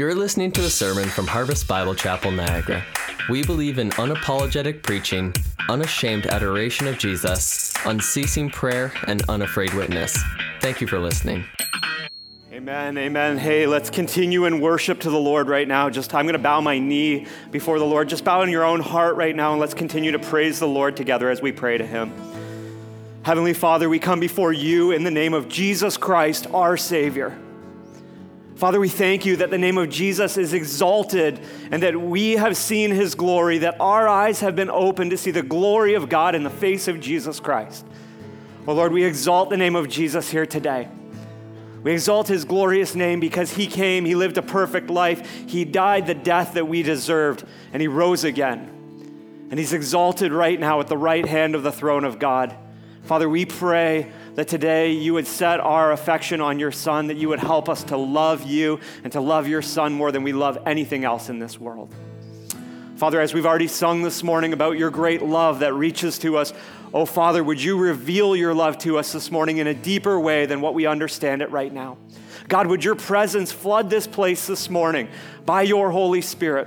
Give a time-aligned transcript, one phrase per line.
[0.00, 2.82] You're listening to a sermon from Harvest Bible Chapel, Niagara.
[3.28, 5.34] We believe in unapologetic preaching,
[5.68, 10.18] unashamed adoration of Jesus, unceasing prayer, and unafraid witness.
[10.62, 11.44] Thank you for listening.
[12.50, 13.36] Amen, amen.
[13.36, 15.90] Hey, let's continue in worship to the Lord right now.
[15.90, 18.08] Just I'm going to bow my knee before the Lord.
[18.08, 20.96] Just bow in your own heart right now and let's continue to praise the Lord
[20.96, 22.10] together as we pray to him.
[23.22, 27.38] Heavenly Father, we come before you in the name of Jesus Christ, our Savior.
[28.60, 31.40] Father, we thank you that the name of Jesus is exalted
[31.70, 35.30] and that we have seen his glory, that our eyes have been opened to see
[35.30, 37.86] the glory of God in the face of Jesus Christ.
[38.66, 40.90] Oh Lord, we exalt the name of Jesus here today.
[41.82, 46.06] We exalt his glorious name because he came, he lived a perfect life, he died
[46.06, 49.48] the death that we deserved, and he rose again.
[49.48, 52.54] And he's exalted right now at the right hand of the throne of God.
[53.04, 57.28] Father, we pray that today you would set our affection on your Son, that you
[57.28, 60.56] would help us to love you and to love your Son more than we love
[60.64, 61.94] anything else in this world.
[62.96, 66.54] Father, as we've already sung this morning about your great love that reaches to us,
[66.94, 70.46] oh Father, would you reveal your love to us this morning in a deeper way
[70.46, 71.98] than what we understand it right now?
[72.48, 75.10] God, would your presence flood this place this morning
[75.44, 76.66] by your Holy Spirit?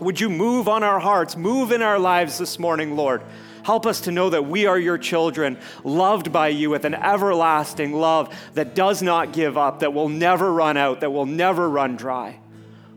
[0.00, 3.22] Would you move on our hearts, move in our lives this morning, Lord?
[3.64, 7.94] Help us to know that we are your children, loved by you with an everlasting
[7.94, 11.96] love that does not give up, that will never run out, that will never run
[11.96, 12.38] dry.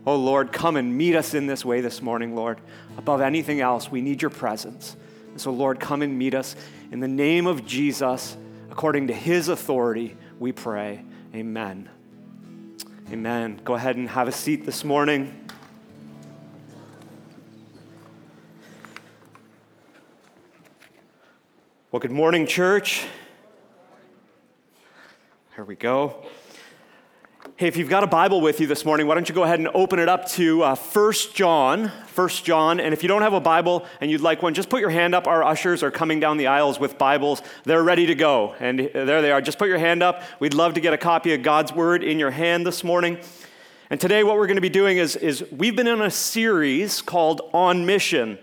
[0.06, 2.60] Oh Lord, come and meet us in this way this morning, Lord.
[2.98, 4.94] Above anything else, we need your presence.
[5.30, 6.54] And so, Lord, come and meet us.
[6.92, 8.36] In the name of Jesus,
[8.70, 11.02] according to his authority, we pray.
[11.34, 11.88] Amen.
[13.10, 13.60] Amen.
[13.64, 15.47] Go ahead and have a seat this morning.
[21.98, 23.06] Well, good morning, church.
[25.56, 26.24] Here we go.
[27.56, 29.58] Hey, if you've got a Bible with you this morning, why don't you go ahead
[29.58, 31.88] and open it up to uh, 1 John.
[31.88, 32.78] 1 John.
[32.78, 35.12] And if you don't have a Bible and you'd like one, just put your hand
[35.12, 35.26] up.
[35.26, 37.42] Our ushers are coming down the aisles with Bibles.
[37.64, 38.54] They're ready to go.
[38.60, 39.40] And there they are.
[39.40, 40.22] Just put your hand up.
[40.38, 43.18] We'd love to get a copy of God's Word in your hand this morning.
[43.90, 47.02] And today, what we're going to be doing is, is we've been in a series
[47.02, 48.38] called On Mission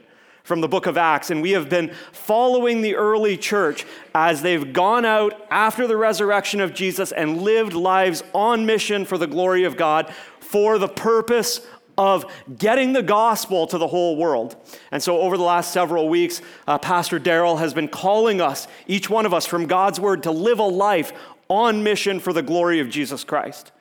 [0.45, 3.83] from the book of Acts, and we have been following the early church
[4.13, 9.17] as they've gone out after the resurrection of Jesus and lived lives on mission for
[9.17, 11.65] the glory of God for the purpose
[11.97, 14.55] of getting the gospel to the whole world.
[14.91, 19.09] And so, over the last several weeks, uh, Pastor Daryl has been calling us, each
[19.09, 21.11] one of us, from God's word to live a life
[21.47, 23.71] on mission for the glory of Jesus Christ.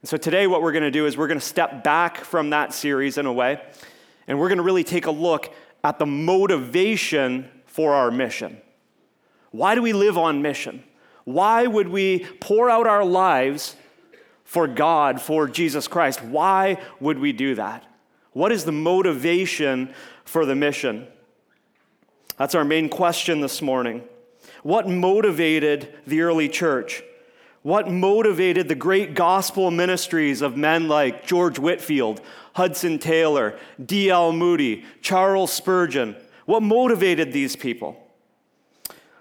[0.00, 2.50] And so, today, what we're going to do is we're going to step back from
[2.50, 3.60] that series in a way,
[4.26, 5.52] and we're going to really take a look
[5.86, 8.60] at the motivation for our mission.
[9.52, 10.82] Why do we live on mission?
[11.22, 13.76] Why would we pour out our lives
[14.42, 16.24] for God, for Jesus Christ?
[16.24, 17.84] Why would we do that?
[18.32, 19.94] What is the motivation
[20.24, 21.06] for the mission?
[22.36, 24.02] That's our main question this morning.
[24.64, 27.04] What motivated the early church?
[27.66, 32.20] What motivated the great gospel ministries of men like George Whitefield,
[32.52, 34.30] Hudson Taylor, D.L.
[34.30, 36.14] Moody, Charles Spurgeon?
[36.44, 38.00] What motivated these people?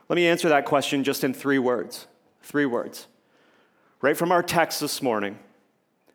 [0.07, 2.05] Let me answer that question just in three words.
[2.43, 3.07] Three words.
[3.99, 5.39] Right from our text this morning.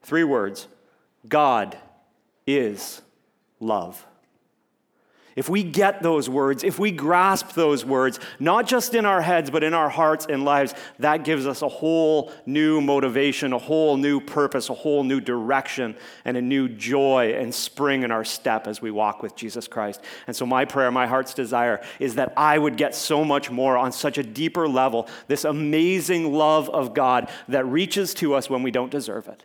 [0.01, 0.69] Three words
[1.29, 1.79] God
[2.47, 3.03] is
[3.59, 4.07] love.
[5.41, 9.51] If we get those words, if we grasp those words, not just in our heads,
[9.51, 13.97] but in our hearts and lives, that gives us a whole new motivation, a whole
[13.97, 15.97] new purpose, a whole new direction,
[16.27, 20.03] and a new joy and spring in our step as we walk with Jesus Christ.
[20.27, 23.79] And so, my prayer, my heart's desire is that I would get so much more
[23.79, 28.63] on such a deeper level this amazing love of God that reaches to us when
[28.63, 29.43] we don't deserve it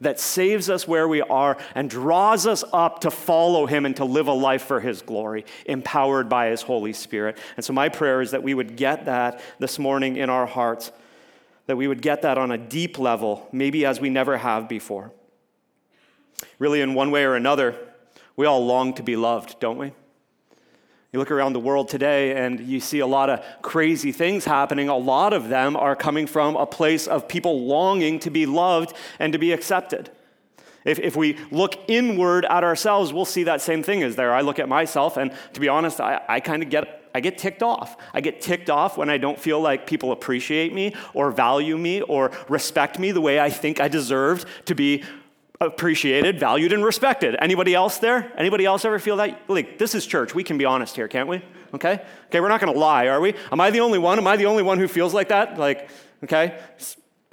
[0.00, 4.04] that saves us where we are and draws us up to follow him and to
[4.04, 7.38] live a life for his glory, empowered by his Holy Spirit.
[7.56, 10.92] And so, my prayer is that we would get that this morning in our hearts,
[11.66, 15.12] that we would get that on a deep level, maybe as we never have before.
[16.58, 17.74] Really, in one way or another,
[18.36, 19.92] we all long to be loved, don't we?
[21.12, 24.90] You look around the world today and you see a lot of crazy things happening.
[24.90, 28.92] A lot of them are coming from a place of people longing to be loved
[29.18, 30.10] and to be accepted.
[30.84, 34.32] If, if we look inward at ourselves, we'll see that same thing is there.
[34.34, 37.38] I look at myself, and to be honest, I, I kind of get I get
[37.38, 37.96] ticked off.
[38.12, 42.02] I get ticked off when I don't feel like people appreciate me or value me
[42.02, 45.02] or respect me the way I think I deserved to be
[45.60, 47.36] appreciated, valued, and respected.
[47.40, 48.32] Anybody else there?
[48.36, 49.40] Anybody else ever feel that?
[49.48, 50.34] Like, this is church.
[50.34, 51.42] We can be honest here, can't we?
[51.74, 52.00] Okay?
[52.26, 53.34] Okay, we're not going to lie, are we?
[53.50, 54.18] Am I the only one?
[54.18, 55.58] Am I the only one who feels like that?
[55.58, 55.88] Like,
[56.24, 56.58] okay?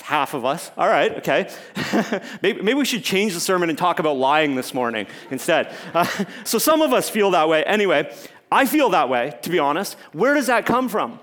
[0.05, 0.71] half of us.
[0.77, 1.49] All right, okay.
[2.43, 5.75] maybe, maybe, we should change the sermon and talk about lying this morning instead.
[5.95, 6.05] Uh,
[6.43, 7.63] so some of us feel that way.
[7.63, 8.13] Anyway,
[8.51, 9.97] I feel that way, to be honest.
[10.13, 11.19] Where does that come from?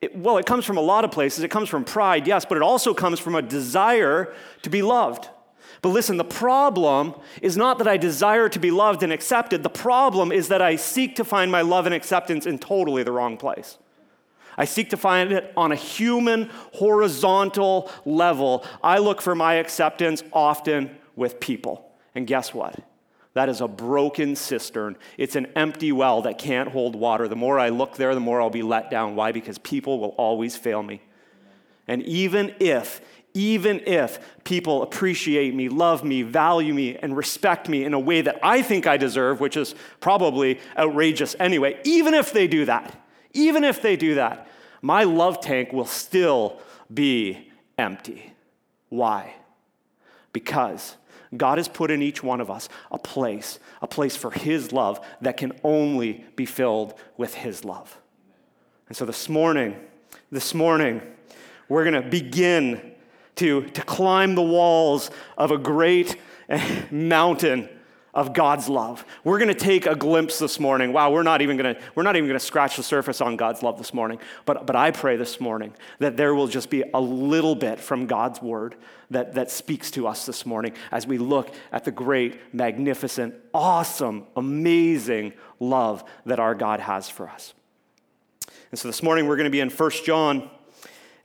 [0.00, 1.44] It, well, it comes from a lot of places.
[1.44, 4.32] It comes from pride, yes, but it also comes from a desire
[4.62, 5.28] to be loved.
[5.80, 9.62] But listen, the problem is not that I desire to be loved and accepted.
[9.62, 13.12] The problem is that I seek to find my love and acceptance in totally the
[13.12, 13.78] wrong place.
[14.56, 18.66] I seek to find it on a human, horizontal level.
[18.82, 21.88] I look for my acceptance often with people.
[22.16, 22.74] And guess what?
[23.34, 24.96] That is a broken cistern.
[25.16, 27.28] It's an empty well that can't hold water.
[27.28, 29.14] The more I look there, the more I'll be let down.
[29.14, 29.30] Why?
[29.30, 31.02] Because people will always fail me.
[31.86, 33.00] And even if,
[33.34, 38.20] even if people appreciate me, love me, value me, and respect me in a way
[38.22, 43.00] that I think I deserve, which is probably outrageous anyway, even if they do that,
[43.32, 44.48] even if they do that,
[44.82, 46.60] my love tank will still
[46.92, 48.32] be empty.
[48.88, 49.34] Why?
[50.32, 50.96] Because
[51.36, 55.04] God has put in each one of us a place, a place for His love
[55.20, 58.00] that can only be filled with His love.
[58.88, 59.76] And so this morning,
[60.32, 61.02] this morning,
[61.68, 62.94] we're going to begin
[63.38, 66.16] to, to climb the walls of a great
[66.90, 67.68] mountain
[68.14, 69.04] of God's love.
[69.22, 70.92] We're going to take a glimpse this morning.
[70.92, 73.36] Wow, we're not even going to we're not even going to scratch the surface on
[73.36, 74.18] God's love this morning.
[74.44, 78.06] But but I pray this morning that there will just be a little bit from
[78.06, 78.74] God's word
[79.10, 84.26] that that speaks to us this morning as we look at the great, magnificent, awesome,
[84.36, 87.54] amazing love that our God has for us.
[88.72, 90.50] And so this morning we're going to be in 1 John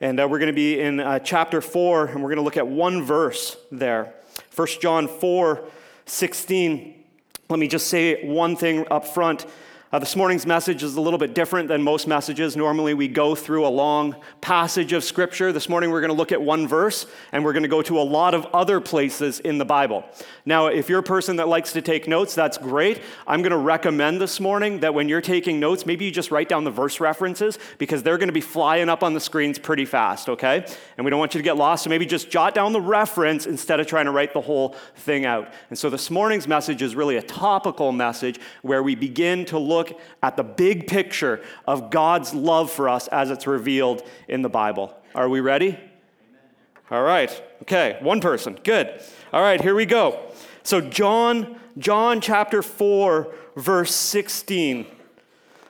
[0.04, 2.58] and uh, we're going to be in uh, chapter 4 and we're going to look
[2.58, 4.14] at one verse there.
[4.54, 5.64] 1 John 4
[6.06, 7.04] 16.
[7.48, 9.46] Let me just say one thing up front.
[9.94, 12.58] Uh, this morning's message is a little bit different than most messages.
[12.58, 15.52] Normally, we go through a long passage of Scripture.
[15.52, 18.00] This morning, we're going to look at one verse, and we're going to go to
[18.00, 20.04] a lot of other places in the Bible.
[20.48, 23.04] Now, if you're a person that likes to take notes, that's great.
[23.28, 26.50] I'm going to recommend this morning that when you're taking notes, maybe you just write
[26.50, 29.86] down the verse references because they're going to be flying up on the screens pretty
[29.86, 30.66] fast, okay?
[30.98, 33.46] And we don't want you to get lost, so maybe just jot down the reference
[33.46, 35.54] instead of trying to write the whole thing out.
[35.70, 39.83] And so this morning's message is really a topical message where we begin to look
[39.84, 44.50] look at the big picture of God's love for us as it's revealed in the
[44.50, 44.96] Bible.
[45.16, 45.78] Are we ready?
[46.90, 47.30] All right.
[47.64, 48.58] Okay, one person.
[48.64, 49.02] Good.
[49.32, 50.32] All right, here we go.
[50.64, 54.86] So John John chapter 4 verse 16.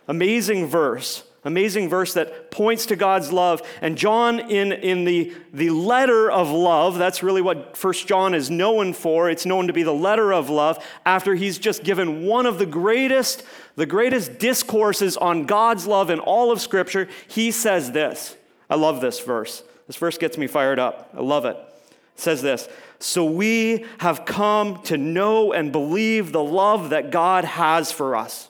[0.07, 1.23] Amazing verse.
[1.45, 3.61] Amazing verse that points to God's love.
[3.81, 8.49] And John, in, in the, the letter of love, that's really what First John is
[8.49, 9.29] known for.
[9.29, 12.65] It's known to be the letter of love, after he's just given one of the
[12.65, 13.43] greatest,
[13.75, 17.09] the greatest discourses on God's love in all of Scripture.
[17.27, 18.37] He says this.
[18.69, 19.63] I love this verse.
[19.87, 21.09] This verse gets me fired up.
[21.13, 21.57] I love it.
[21.57, 22.69] It says this
[22.99, 28.47] So we have come to know and believe the love that God has for us.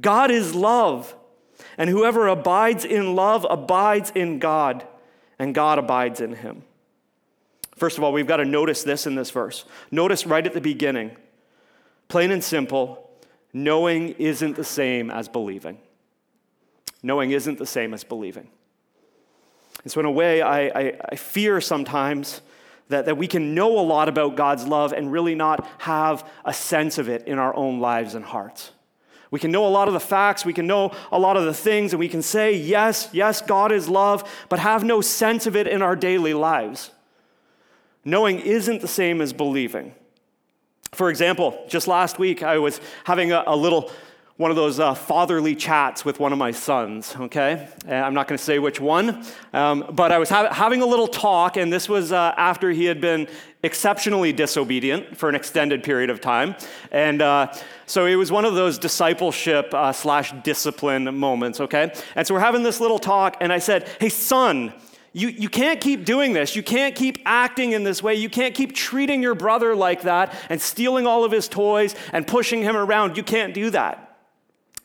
[0.00, 1.16] God is love.
[1.78, 4.86] And whoever abides in love abides in God,
[5.38, 6.64] and God abides in him.
[7.76, 9.64] First of all, we've got to notice this in this verse.
[9.90, 11.16] Notice right at the beginning,
[12.08, 13.10] plain and simple,
[13.52, 15.78] knowing isn't the same as believing.
[17.02, 18.48] Knowing isn't the same as believing.
[19.82, 22.40] And so, in a way, I, I, I fear sometimes
[22.88, 26.52] that, that we can know a lot about God's love and really not have a
[26.52, 28.70] sense of it in our own lives and hearts.
[29.32, 31.54] We can know a lot of the facts, we can know a lot of the
[31.54, 35.56] things, and we can say, yes, yes, God is love, but have no sense of
[35.56, 36.90] it in our daily lives.
[38.04, 39.94] Knowing isn't the same as believing.
[40.92, 43.90] For example, just last week, I was having a, a little
[44.36, 47.68] one of those uh, fatherly chats with one of my sons, okay?
[47.86, 51.06] I'm not going to say which one, um, but I was ha- having a little
[51.06, 53.28] talk, and this was uh, after he had been
[53.62, 56.56] exceptionally disobedient for an extended period of time.
[56.90, 57.52] And uh,
[57.86, 61.92] so it was one of those discipleship uh, slash discipline moments, okay?
[62.16, 64.72] And so we're having this little talk, and I said, Hey, son,
[65.12, 66.56] you, you can't keep doing this.
[66.56, 68.14] You can't keep acting in this way.
[68.14, 72.26] You can't keep treating your brother like that and stealing all of his toys and
[72.26, 73.16] pushing him around.
[73.16, 74.16] You can't do that.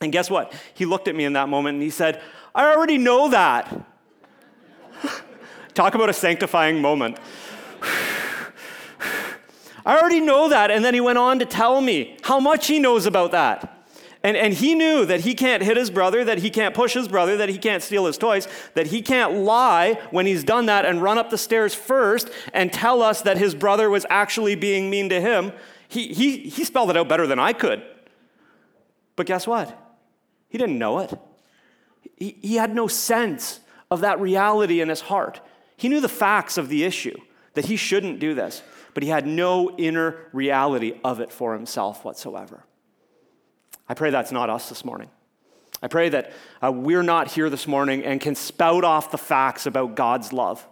[0.01, 0.53] And guess what?
[0.73, 2.21] He looked at me in that moment and he said,
[2.53, 3.85] I already know that.
[5.73, 7.17] Talk about a sanctifying moment.
[9.87, 10.69] I already know that.
[10.69, 13.73] And then he went on to tell me how much he knows about that.
[14.21, 17.07] And, and he knew that he can't hit his brother, that he can't push his
[17.07, 20.85] brother, that he can't steal his toys, that he can't lie when he's done that
[20.85, 24.89] and run up the stairs first and tell us that his brother was actually being
[24.89, 25.53] mean to him.
[25.87, 27.81] He, he, he spelled it out better than I could.
[29.15, 29.77] But guess what?
[30.49, 31.17] He didn't know it.
[32.17, 35.39] He, he had no sense of that reality in his heart.
[35.77, 37.17] He knew the facts of the issue,
[37.53, 38.61] that he shouldn't do this,
[38.97, 42.63] but he had no inner reality of it for himself whatsoever.
[43.87, 45.11] I pray that's not us this morning.
[45.83, 49.67] I pray that uh, we're not here this morning and can spout off the facts
[49.67, 50.67] about God's love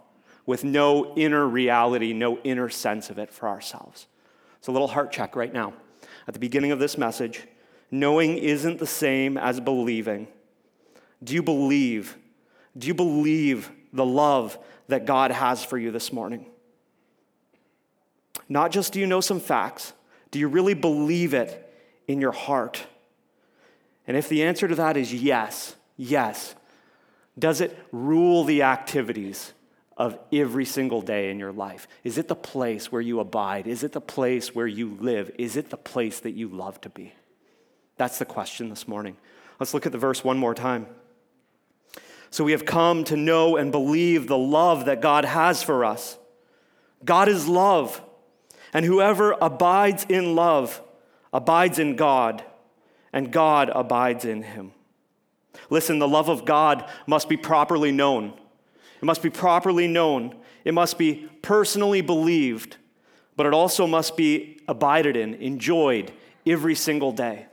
[0.48, 4.08] with no inner reality, no inner sense of it for ourselves.
[4.58, 5.74] It's a little heart check right now.
[6.28, 7.44] At the beginning of this message,
[7.92, 10.30] knowing isn't the same as believing.
[11.24, 12.18] Do you believe?
[12.76, 16.48] Do you believe the love that God has for you this morning?
[18.48, 19.94] Not just do you know some facts,
[20.32, 21.74] do you really believe it
[22.08, 22.86] in your heart?
[24.08, 26.56] And if the answer to that is yes, yes,
[27.38, 29.54] does it rule the activities
[29.98, 31.88] of every single day in your life?
[32.04, 33.68] Is it the place where you abide?
[33.68, 35.32] Is it the place where you live?
[35.38, 37.14] Is it the place that you love to be?
[37.98, 39.16] That's the question this morning.
[39.60, 40.88] Let's look at the verse one more time.
[42.30, 46.18] So we have come to know and believe the love that God has for us.
[47.06, 48.02] God is love,
[48.76, 50.82] and whoever abides in love
[51.32, 52.44] abides in God
[53.14, 54.74] and God abides in him.
[55.70, 58.34] Listen, the love of God must be properly known.
[59.02, 60.36] It must be properly known.
[60.66, 62.76] It must be personally believed,
[63.38, 66.12] but it also must be abided in, enjoyed
[66.46, 67.46] every single day.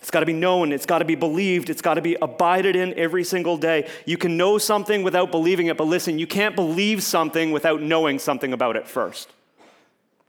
[0.00, 2.76] It's got to be known, it's got to be believed, it's got to be abided
[2.76, 3.90] in every single day.
[4.06, 8.18] You can know something without believing it, but listen, you can't believe something without knowing
[8.18, 9.30] something about it first.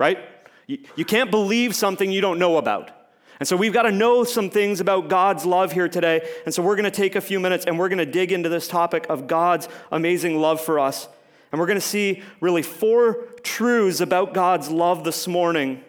[0.02, 0.18] Right?
[0.66, 2.90] You, you can't believe something you don't know about.
[3.40, 6.28] And so we've got to know some things about God's love here today.
[6.44, 8.50] And so we're going to take a few minutes and we're going to dig into
[8.50, 11.08] this topic of God's amazing love for us.
[11.52, 15.84] And we're going to see really four truths about God's love this morning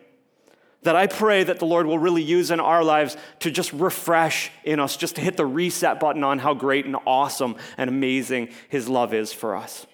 [0.82, 4.50] that I pray that the Lord will really use in our lives to just refresh
[4.62, 8.50] in us, just to hit the reset button on how great and awesome and amazing
[8.68, 9.86] His love is for us.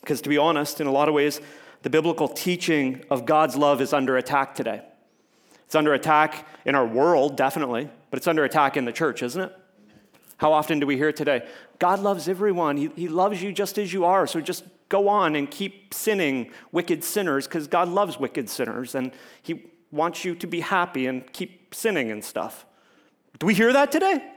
[0.00, 1.40] Because to be honest, in a lot of ways,
[1.82, 4.82] the biblical teaching of God's love is under attack today.
[5.66, 9.40] It's under attack in our world, definitely, but it's under attack in the church, isn't
[9.40, 9.52] it?
[10.36, 11.46] How often do we hear today?
[11.78, 12.76] God loves everyone.
[12.76, 14.26] He, he loves you just as you are.
[14.26, 19.12] So just go on and keep sinning, wicked sinners, because God loves wicked sinners and
[19.42, 22.66] He wants you to be happy and keep sinning and stuff.
[23.38, 24.31] Do we hear that today?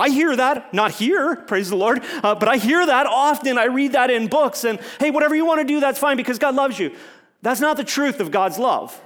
[0.00, 3.58] I hear that, not here, praise the Lord, uh, but I hear that often.
[3.58, 6.38] I read that in books, and hey, whatever you want to do, that's fine because
[6.38, 6.94] God loves you.
[7.42, 9.00] That's not the truth of God's love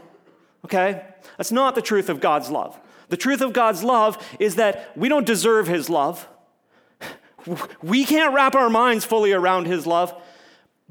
[0.65, 1.03] okay?
[1.37, 2.79] That's not the truth of God's love.
[3.09, 6.29] The truth of God's love is that we don't deserve His love.
[7.83, 10.15] We can't wrap our minds fully around His love,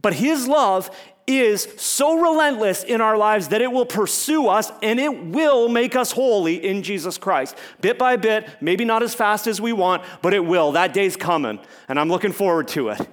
[0.02, 0.90] but His love
[1.28, 5.96] is so relentless in our lives that it will pursue us and it will make
[5.96, 7.58] us holy in Jesus Christ.
[7.82, 10.72] Bit by bit, maybe not as fast as we want, but it will.
[10.72, 13.08] That day's coming, and I'm looking forward to it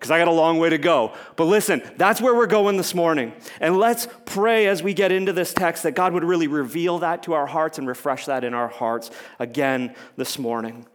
[0.00, 1.12] because I got a long way to go.
[1.36, 3.34] But listen, that's where we're going this morning.
[3.60, 7.22] And let's pray as we get into this text that God would really reveal that
[7.24, 10.86] to our hearts and refresh that in our hearts again this morning.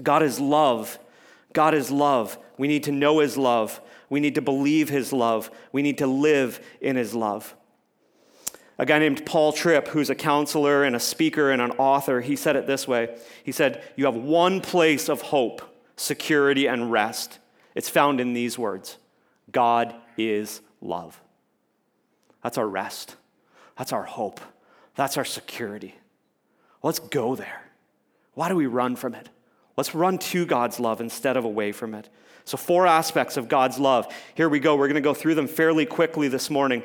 [0.00, 0.98] God is love.
[1.52, 2.38] God is love.
[2.56, 3.80] We need to know His love.
[4.12, 5.50] We need to believe His love.
[5.72, 7.54] We need to live in His love.
[8.76, 12.36] A guy named Paul Tripp, who's a counselor and a speaker and an author, he
[12.36, 15.62] said it this way He said, You have one place of hope,
[15.96, 17.38] security, and rest
[17.74, 18.98] it's found in these words
[19.50, 21.18] God is love.
[22.42, 23.16] That's our rest.
[23.78, 24.42] That's our hope.
[24.94, 25.94] That's our security.
[26.82, 27.62] Let's go there.
[28.34, 29.30] Why do we run from it?
[29.74, 32.10] Let's run to God's love instead of away from it.
[32.44, 34.12] So, four aspects of God's love.
[34.34, 34.76] Here we go.
[34.76, 36.82] We're going to go through them fairly quickly this morning.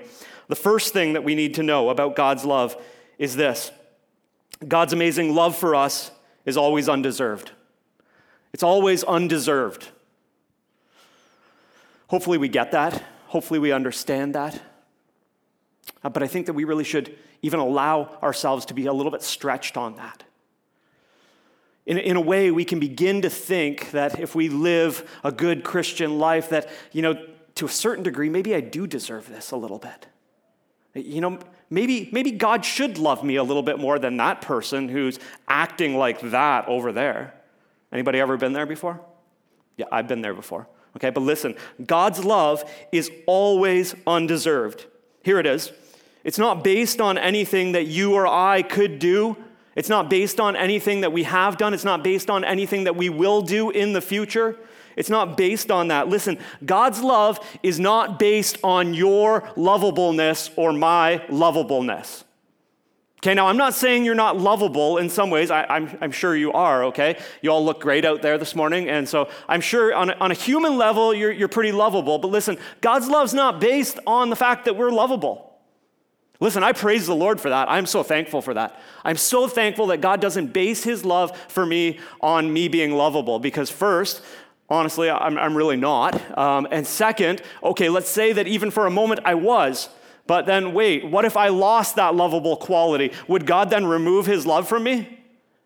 [0.48, 2.82] The first thing that we need to know about God's love
[3.18, 3.72] is this
[4.66, 6.12] God's amazing love for us
[6.46, 7.52] is always undeserved.
[8.54, 9.90] It's always undeserved.
[12.08, 13.04] Hopefully, we get that.
[13.28, 14.62] Hopefully, we understand that.
[16.04, 19.12] Uh, but I think that we really should even allow ourselves to be a little
[19.12, 20.24] bit stretched on that.
[21.88, 25.64] In, in a way, we can begin to think that if we live a good
[25.64, 27.16] Christian life, that, you know,
[27.56, 30.08] to a certain degree, maybe I do deserve this a little bit.
[30.94, 31.40] You know,
[31.70, 35.18] maybe, maybe God should love me a little bit more than that person who's
[35.48, 37.34] acting like that over there.
[37.92, 39.00] Anybody ever been there before?
[39.78, 40.68] Yeah, I've been there before.
[40.98, 44.88] Okay, but listen, God's love is always undeserved.
[45.24, 45.72] Here it is.
[46.24, 49.38] It's not based on anything that you or I could do.
[49.78, 51.72] It's not based on anything that we have done.
[51.76, 54.58] It's not based on anything that we will do in the future.
[54.96, 56.10] It's not based on that.
[56.10, 62.24] Listen, God's love is not based on your lovableness or my lovableness.
[63.20, 65.52] Okay, now I'm not saying you're not lovable in some ways.
[65.52, 67.20] I, am sure you are, okay?
[67.44, 68.90] You all look great out there this morning.
[68.90, 72.18] And so I'm sure on a, on a human level, you're, you're pretty lovable.
[72.18, 75.47] But listen, God's love's not based on the fact that we're lovable.
[76.40, 77.70] Listen, I praise the Lord for that.
[77.70, 78.80] I'm so thankful for that.
[79.04, 83.40] I'm so thankful that God doesn't base his love for me on me being lovable
[83.40, 84.22] because, first,
[84.70, 86.38] honestly, I'm, I'm really not.
[86.38, 89.90] Um, and second, okay, let's say that even for a moment I was.
[90.28, 93.14] But then, wait, what if I lost that lovable quality?
[93.28, 95.18] Would God then remove his love from me?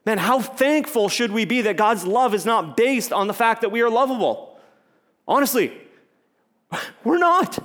[0.06, 3.62] Man, how thankful should we be that God's love is not based on the fact
[3.62, 4.60] that we are lovable?
[5.28, 5.74] Honestly,
[7.04, 7.60] we're not.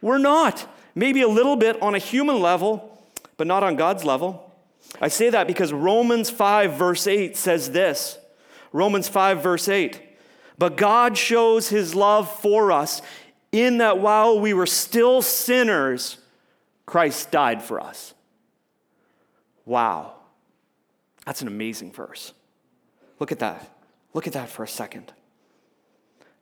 [0.00, 0.66] We're not.
[0.98, 3.00] Maybe a little bit on a human level,
[3.36, 4.52] but not on God's level.
[5.00, 8.18] I say that because Romans 5, verse 8 says this
[8.72, 10.02] Romans 5, verse 8.
[10.58, 13.00] But God shows his love for us
[13.52, 16.16] in that while we were still sinners,
[16.84, 18.12] Christ died for us.
[19.66, 20.14] Wow.
[21.24, 22.32] That's an amazing verse.
[23.20, 23.70] Look at that.
[24.14, 25.12] Look at that for a second.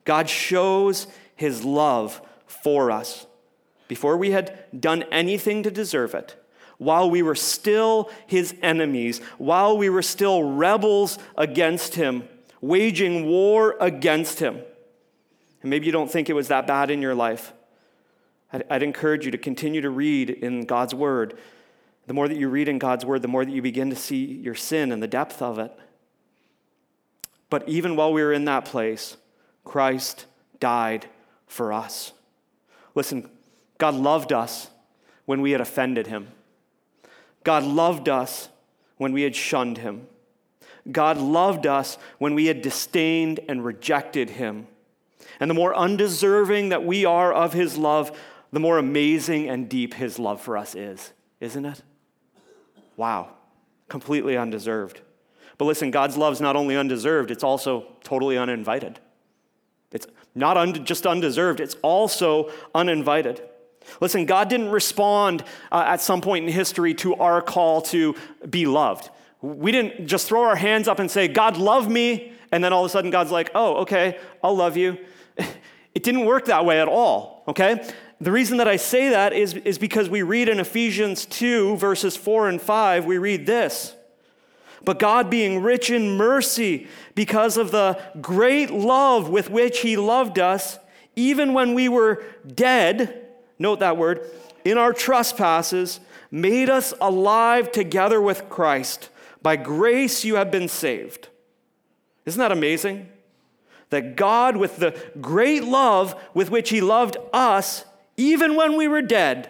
[0.03, 3.26] God shows his love for us
[3.87, 6.35] before we had done anything to deserve it,
[6.77, 12.27] while we were still his enemies, while we were still rebels against him,
[12.61, 14.61] waging war against him.
[15.61, 17.53] And maybe you don't think it was that bad in your life.
[18.53, 21.37] I'd, I'd encourage you to continue to read in God's Word.
[22.05, 24.23] The more that you read in God's Word, the more that you begin to see
[24.23, 25.71] your sin and the depth of it.
[27.49, 29.17] But even while we were in that place,
[29.63, 30.25] Christ
[30.59, 31.07] died
[31.47, 32.13] for us.
[32.95, 33.29] Listen,
[33.77, 34.69] God loved us
[35.25, 36.29] when we had offended him.
[37.43, 38.49] God loved us
[38.97, 40.07] when we had shunned him.
[40.91, 44.67] God loved us when we had disdained and rejected him.
[45.39, 48.17] And the more undeserving that we are of his love,
[48.51, 51.83] the more amazing and deep his love for us is, isn't it?
[52.95, 53.33] Wow,
[53.89, 55.01] completely undeserved.
[55.57, 58.99] But listen, God's love is not only undeserved, it's also totally uninvited.
[59.91, 63.41] It's not un- just undeserved, it's also uninvited.
[64.01, 68.15] Listen, God didn't respond uh, at some point in history to our call to
[68.49, 69.09] be loved.
[69.41, 72.83] We didn't just throw our hands up and say, God, love me, and then all
[72.83, 74.97] of a sudden God's like, oh, okay, I'll love you.
[75.95, 77.83] It didn't work that way at all, okay?
[78.21, 82.15] The reason that I say that is, is because we read in Ephesians 2, verses
[82.15, 83.95] 4 and 5, we read this.
[84.83, 90.37] But God, being rich in mercy, because of the great love with which He loved
[90.37, 90.77] us,
[91.15, 93.26] even when we were dead,
[93.59, 94.29] note that word,
[94.63, 95.99] in our trespasses,
[96.31, 99.09] made us alive together with Christ.
[99.41, 101.29] By grace you have been saved.
[102.25, 103.09] Isn't that amazing?
[103.89, 107.85] That God, with the great love with which He loved us,
[108.17, 109.49] even when we were dead,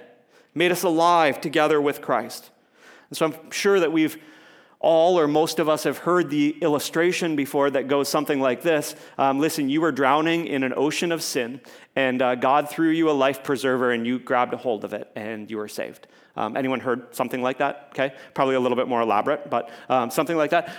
[0.53, 2.51] made us alive together with Christ.
[3.09, 4.21] And so I'm sure that we've
[4.87, 8.95] all or most of us have heard the illustration before that goes something like this
[9.17, 11.59] um, Listen, you were drowning in an ocean of sin,
[11.97, 15.11] and uh, God threw you a life preserver, and you grabbed a hold of it,
[15.13, 16.07] and you were saved.
[16.37, 17.89] Um, anyone heard something like that?
[17.89, 20.73] Okay, probably a little bit more elaborate, but um, something like that.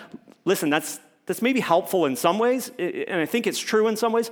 [0.47, 4.15] Listen, that's, that's maybe helpful in some ways, and I think it's true in some
[4.15, 4.31] ways,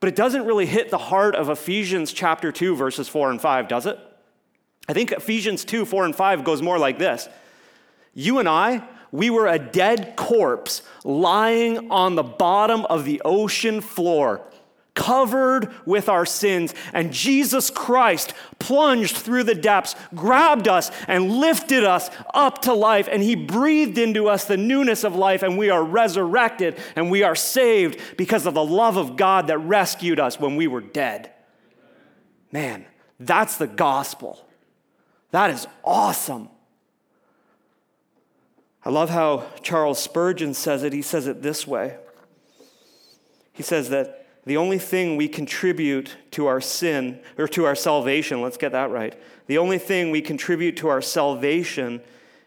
[0.00, 3.68] but it doesn't really hit the heart of Ephesians chapter 2, verses 4 and 5,
[3.68, 4.00] does it?
[4.88, 7.28] I think Ephesians 2, 4 and 5 goes more like this
[8.14, 8.82] You and I,
[9.12, 14.40] we were a dead corpse lying on the bottom of the ocean floor,
[14.94, 16.74] covered with our sins.
[16.94, 23.06] And Jesus Christ plunged through the depths, grabbed us, and lifted us up to life.
[23.12, 27.22] And He breathed into us the newness of life, and we are resurrected and we
[27.22, 31.30] are saved because of the love of God that rescued us when we were dead.
[32.50, 32.86] Man,
[33.20, 34.46] that's the gospel.
[35.32, 36.48] That is awesome.
[38.84, 40.92] I love how Charles Spurgeon says it.
[40.92, 41.96] He says it this way
[43.52, 48.42] He says that the only thing we contribute to our sin, or to our salvation,
[48.42, 49.20] let's get that right.
[49.46, 52.00] The only thing we contribute to our salvation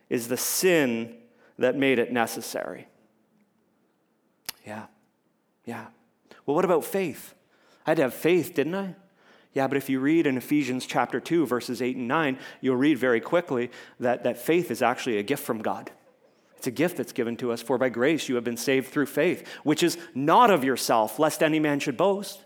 [0.10, 1.16] is the sin
[1.58, 2.88] that made it necessary.
[4.66, 4.88] Yeah,
[5.64, 5.86] yeah.
[6.46, 7.34] Well, what about faith?
[7.86, 8.96] I had to have faith, didn't I?
[9.54, 12.98] Yeah, but if you read in Ephesians chapter 2, verses 8 and 9, you'll read
[12.98, 13.72] very quickly
[14.02, 15.92] that, that faith is actually a gift from God.
[16.66, 19.06] It's a gift that's given to us, for by grace you have been saved through
[19.06, 22.44] faith, which is not of yourself, lest any man should boast.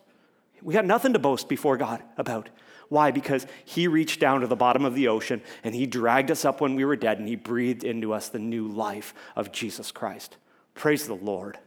[0.62, 2.50] We got nothing to boast before God about.
[2.90, 3.12] Why?
[3.12, 6.60] Because He reached down to the bottom of the ocean and He dragged us up
[6.60, 10.36] when we were dead and He breathed into us the new life of Jesus Christ.
[10.74, 11.58] Praise the Lord.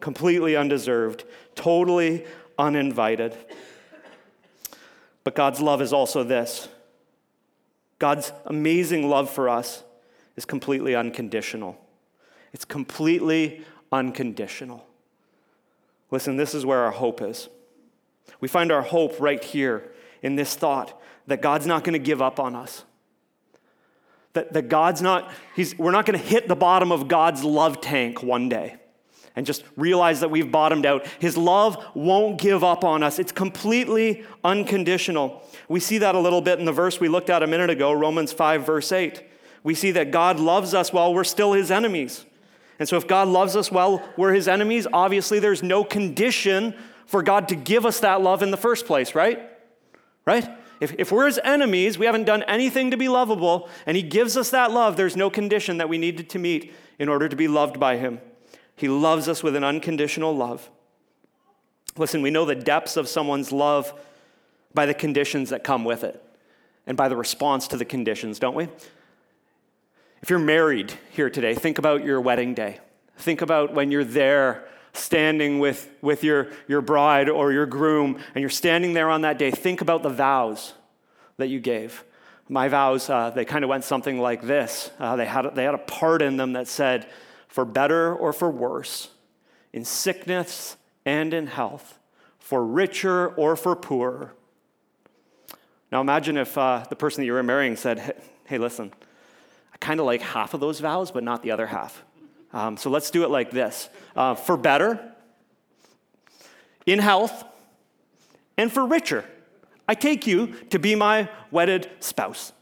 [0.00, 2.24] Completely undeserved, totally
[2.58, 3.36] uninvited.
[5.22, 6.66] But God's love is also this
[7.98, 9.84] God's amazing love for us
[10.34, 11.78] is completely unconditional.
[12.52, 14.86] It's completely unconditional.
[16.10, 17.48] Listen, this is where our hope is.
[18.40, 22.20] We find our hope right here in this thought that God's not going to give
[22.20, 22.84] up on us.
[24.32, 27.80] That, that God's not, he's, we're not going to hit the bottom of God's love
[27.80, 28.76] tank one day
[29.36, 31.06] and just realize that we've bottomed out.
[31.18, 35.42] His love won't give up on us, it's completely unconditional.
[35.68, 37.92] We see that a little bit in the verse we looked at a minute ago,
[37.92, 39.22] Romans 5, verse 8.
[39.62, 42.24] We see that God loves us while we're still his enemies.
[42.80, 46.74] And so, if God loves us well, we're his enemies, obviously there's no condition
[47.06, 49.48] for God to give us that love in the first place, right?
[50.24, 50.48] Right?
[50.80, 54.36] If, if we're his enemies, we haven't done anything to be lovable, and he gives
[54.36, 57.48] us that love, there's no condition that we needed to meet in order to be
[57.48, 58.18] loved by him.
[58.76, 60.70] He loves us with an unconditional love.
[61.98, 63.92] Listen, we know the depths of someone's love
[64.72, 66.22] by the conditions that come with it
[66.86, 68.68] and by the response to the conditions, don't we?
[70.22, 72.78] If you're married here today, think about your wedding day.
[73.16, 78.40] Think about when you're there standing with, with your, your bride or your groom and
[78.40, 79.50] you're standing there on that day.
[79.50, 80.74] Think about the vows
[81.38, 82.04] that you gave.
[82.48, 85.74] My vows, uh, they kind of went something like this uh, they, had, they had
[85.74, 87.08] a part in them that said,
[87.48, 89.08] for better or for worse,
[89.72, 91.98] in sickness and in health,
[92.38, 94.34] for richer or for poorer.
[95.90, 99.06] Now imagine if uh, the person that you were marrying said, hey, listen, I
[99.80, 102.04] kind of like half of those vows, but not the other half.
[102.52, 105.14] Um, so let's do it like this uh, for better,
[106.86, 107.44] in health,
[108.56, 109.24] and for richer.
[109.88, 112.52] I take you to be my wedded spouse.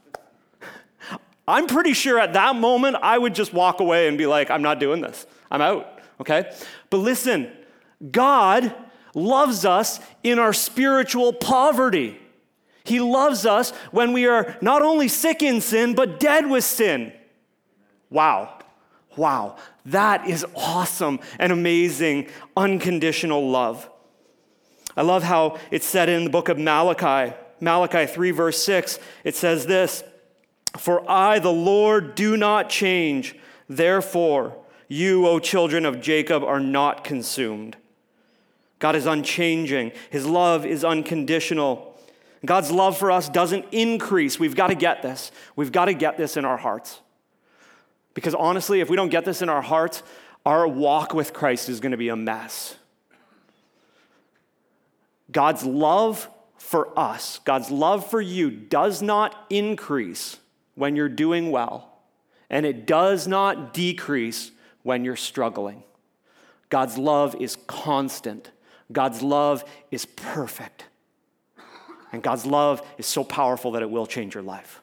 [1.47, 4.61] I'm pretty sure at that moment I would just walk away and be like, I'm
[4.61, 5.25] not doing this.
[5.51, 6.51] I'm out, okay?
[6.89, 7.51] But listen,
[8.11, 8.73] God
[9.15, 12.18] loves us in our spiritual poverty.
[12.89, 17.13] He loves us when we are not only sick in sin, but dead with sin.
[18.09, 18.59] Wow.
[19.15, 19.57] Wow.
[19.85, 23.89] That is awesome and amazing, unconditional love.
[24.97, 28.99] I love how it's said in the book of Malachi, Malachi 3, verse 6.
[29.23, 30.03] It says this
[30.77, 33.35] for I, the Lord, do not change.
[33.67, 34.55] Therefore,
[34.87, 37.77] you, O children of Jacob, are not consumed.
[38.79, 41.88] God is unchanging, His love is unconditional.
[42.45, 44.39] God's love for us doesn't increase.
[44.39, 45.31] We've got to get this.
[45.55, 47.01] We've got to get this in our hearts.
[48.13, 50.03] Because honestly, if we don't get this in our hearts,
[50.45, 52.75] our walk with Christ is going to be a mess.
[55.31, 60.37] God's love for us, God's love for you, does not increase
[60.75, 61.99] when you're doing well,
[62.49, 64.51] and it does not decrease
[64.83, 65.83] when you're struggling.
[66.69, 68.51] God's love is constant,
[68.91, 70.85] God's love is perfect.
[72.11, 74.81] And God's love is so powerful that it will change your life.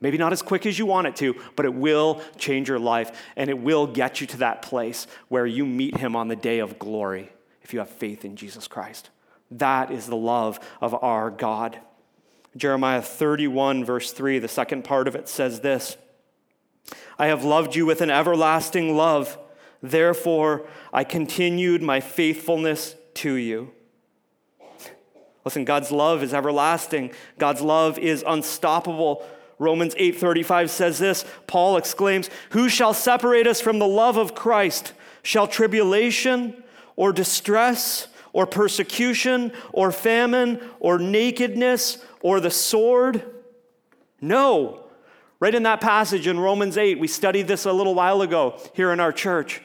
[0.00, 3.18] Maybe not as quick as you want it to, but it will change your life
[3.36, 6.58] and it will get you to that place where you meet Him on the day
[6.58, 7.32] of glory
[7.62, 9.10] if you have faith in Jesus Christ.
[9.50, 11.80] That is the love of our God.
[12.56, 15.96] Jeremiah 31, verse 3, the second part of it says this
[17.18, 19.38] I have loved you with an everlasting love.
[19.82, 23.72] Therefore, I continued my faithfulness to you.
[25.46, 27.12] Listen, God's love is everlasting.
[27.38, 29.24] God's love is unstoppable.
[29.60, 31.24] Romans 8:35 says this.
[31.46, 34.92] Paul exclaims, "Who shall separate us from the love of Christ?
[35.22, 36.64] Shall tribulation
[36.96, 43.22] or distress or persecution or famine or nakedness or the sword?
[44.20, 44.80] No.
[45.38, 48.90] Right in that passage in Romans 8, we studied this a little while ago here
[48.90, 49.62] in our church.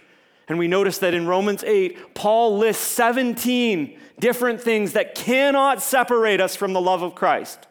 [0.47, 6.39] And we noticed that in Romans 8, Paul lists 17 different things that cannot separate
[6.39, 7.67] us from the love of Christ.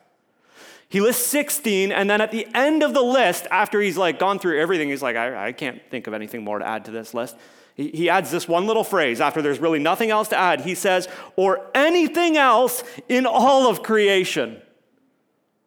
[0.91, 4.41] He lists 16, and then at the end of the list, after he's like gone
[4.41, 7.15] through everything, he's like, I, I can't think of anything more to add to this
[7.15, 7.37] list.
[7.77, 10.63] He adds this one little phrase after there's really nothing else to add.
[10.63, 14.61] He says, or anything else in all of creation.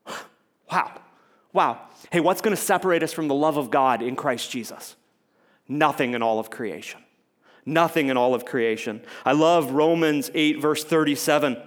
[0.72, 1.02] Wow.
[1.52, 1.82] Wow.
[2.12, 4.96] Hey, what's going to separate us from the love of God in Christ Jesus?
[5.68, 7.03] Nothing in all of creation.
[7.66, 9.02] Nothing in all of creation.
[9.26, 11.58] I love Romans 8, verse 37.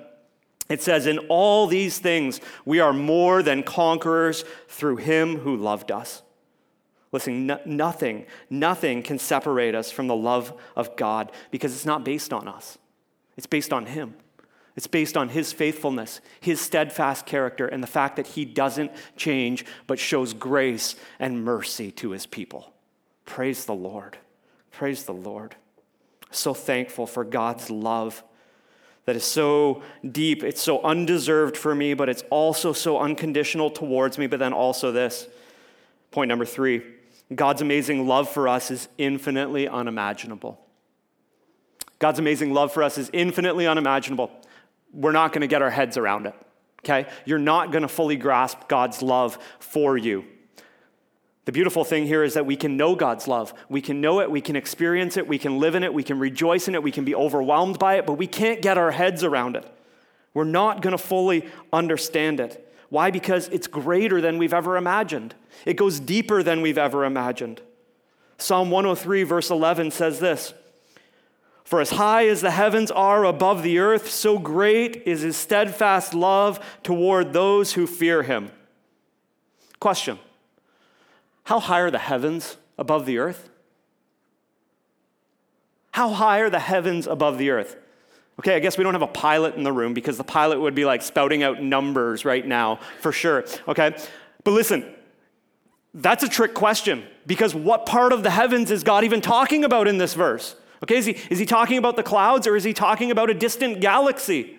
[0.68, 5.90] It says, In all these things, we are more than conquerors through him who loved
[5.90, 6.22] us.
[7.12, 12.04] Listen, no, nothing, nothing can separate us from the love of God because it's not
[12.04, 12.78] based on us.
[13.36, 14.14] It's based on Him.
[14.74, 19.64] It's based on His faithfulness, His steadfast character, and the fact that He doesn't change
[19.86, 22.72] but shows grace and mercy to His people.
[23.24, 24.18] Praise the Lord.
[24.70, 25.56] Praise the Lord.
[26.36, 28.22] So thankful for God's love
[29.06, 30.42] that is so deep.
[30.42, 34.26] It's so undeserved for me, but it's also so unconditional towards me.
[34.26, 35.28] But then also, this
[36.10, 36.82] point number three
[37.34, 40.60] God's amazing love for us is infinitely unimaginable.
[41.98, 44.30] God's amazing love for us is infinitely unimaginable.
[44.92, 46.34] We're not going to get our heads around it,
[46.84, 47.08] okay?
[47.24, 50.24] You're not going to fully grasp God's love for you.
[51.46, 53.54] The beautiful thing here is that we can know God's love.
[53.68, 56.18] We can know it, we can experience it, we can live in it, we can
[56.18, 59.22] rejoice in it, we can be overwhelmed by it, but we can't get our heads
[59.22, 59.64] around it.
[60.34, 62.62] We're not going to fully understand it.
[62.88, 63.12] Why?
[63.12, 67.62] Because it's greater than we've ever imagined, it goes deeper than we've ever imagined.
[68.38, 70.52] Psalm 103, verse 11 says this
[71.62, 76.12] For as high as the heavens are above the earth, so great is his steadfast
[76.12, 78.50] love toward those who fear him.
[79.78, 80.18] Question
[81.46, 83.48] How high are the heavens above the earth?
[85.92, 87.76] How high are the heavens above the earth?
[88.40, 90.74] Okay, I guess we don't have a pilot in the room because the pilot would
[90.74, 93.44] be like spouting out numbers right now for sure.
[93.68, 93.96] Okay,
[94.42, 94.92] but listen,
[95.94, 99.86] that's a trick question because what part of the heavens is God even talking about
[99.86, 100.56] in this verse?
[100.82, 103.34] Okay, is he, is he talking about the clouds or is he talking about a
[103.34, 104.58] distant galaxy?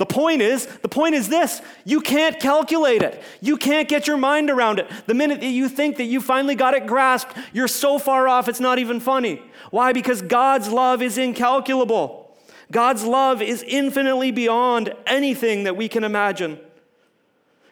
[0.00, 3.22] The point is, the point is this you can't calculate it.
[3.42, 4.90] You can't get your mind around it.
[5.04, 8.48] The minute that you think that you finally got it grasped, you're so far off
[8.48, 9.42] it's not even funny.
[9.70, 9.92] Why?
[9.92, 12.34] Because God's love is incalculable.
[12.72, 16.58] God's love is infinitely beyond anything that we can imagine.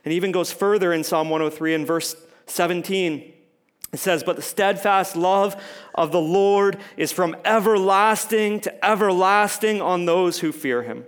[0.04, 2.14] And even goes further in Psalm 103 in verse
[2.44, 3.32] 17.
[3.94, 5.56] It says, But the steadfast love
[5.94, 11.06] of the Lord is from everlasting to everlasting on those who fear him.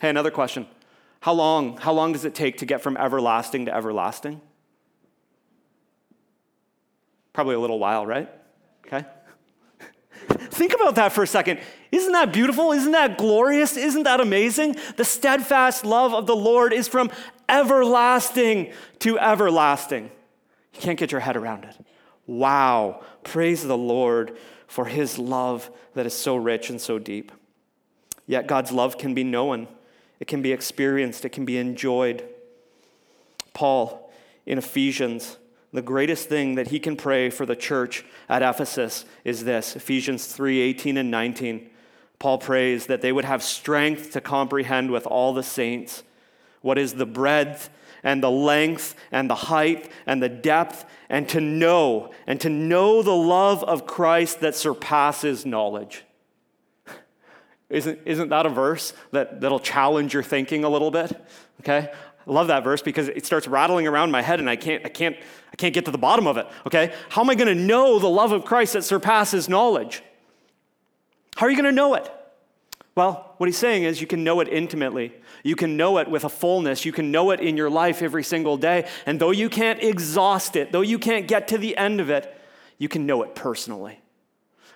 [0.00, 0.66] Hey, another question.
[1.20, 4.40] How long, how long does it take to get from everlasting to everlasting?
[7.32, 8.28] Probably a little while, right?
[8.86, 9.04] Okay.
[10.28, 11.60] Think about that for a second.
[11.90, 12.72] Isn't that beautiful?
[12.72, 13.76] Isn't that glorious?
[13.76, 14.76] Isn't that amazing?
[14.96, 17.10] The steadfast love of the Lord is from
[17.48, 20.10] everlasting to everlasting.
[20.74, 21.76] You can't get your head around it.
[22.26, 23.02] Wow.
[23.24, 27.32] Praise the Lord for his love that is so rich and so deep.
[28.26, 29.66] Yet God's love can be known,
[30.20, 32.24] it can be experienced, it can be enjoyed.
[33.52, 34.12] Paul
[34.46, 35.36] in Ephesians
[35.72, 40.26] the greatest thing that he can pray for the church at Ephesus is this Ephesians
[40.26, 41.68] 3 18 and 19.
[42.18, 46.02] Paul prays that they would have strength to comprehend with all the saints
[46.62, 47.70] what is the breadth
[48.02, 53.02] and the length and the height and the depth, and to know, and to know
[53.02, 56.04] the love of Christ that surpasses knowledge.
[57.70, 61.12] Isn't, isn't that a verse that, that'll challenge your thinking a little bit?
[61.60, 61.90] Okay?
[62.26, 64.88] I love that verse because it starts rattling around my head and I can't, I
[64.88, 65.16] can't,
[65.52, 66.46] I can't get to the bottom of it.
[66.66, 66.94] Okay?
[67.08, 70.02] How am I going to know the love of Christ that surpasses knowledge?
[71.36, 72.10] How are you going to know it?
[72.94, 75.12] Well, what he's saying is you can know it intimately.
[75.44, 76.84] You can know it with a fullness.
[76.84, 78.88] You can know it in your life every single day.
[79.06, 82.34] And though you can't exhaust it, though you can't get to the end of it,
[82.76, 84.00] you can know it personally.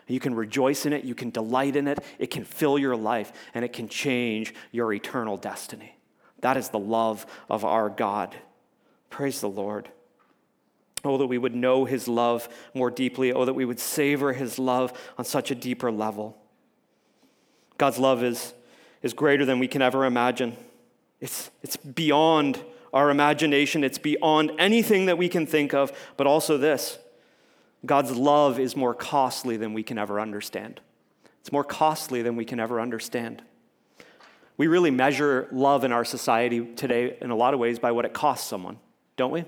[0.06, 1.04] You can rejoice in it.
[1.04, 1.98] You can delight in it.
[2.18, 5.96] It can fill your life and it can change your eternal destiny.
[6.40, 8.34] That is the love of our God.
[9.10, 9.88] Praise the Lord.
[11.04, 13.32] Oh, that we would know his love more deeply.
[13.32, 16.36] Oh, that we would savor his love on such a deeper level.
[17.78, 18.54] God's love is,
[19.02, 20.56] is greater than we can ever imagine.
[21.20, 22.62] It's, it's beyond
[22.92, 26.98] our imagination, it's beyond anything that we can think of, but also this
[27.84, 30.80] God's love is more costly than we can ever understand.
[31.40, 33.42] It's more costly than we can ever understand.
[34.56, 38.04] We really measure love in our society today in a lot of ways by what
[38.04, 38.78] it costs someone,
[39.16, 39.44] don't we?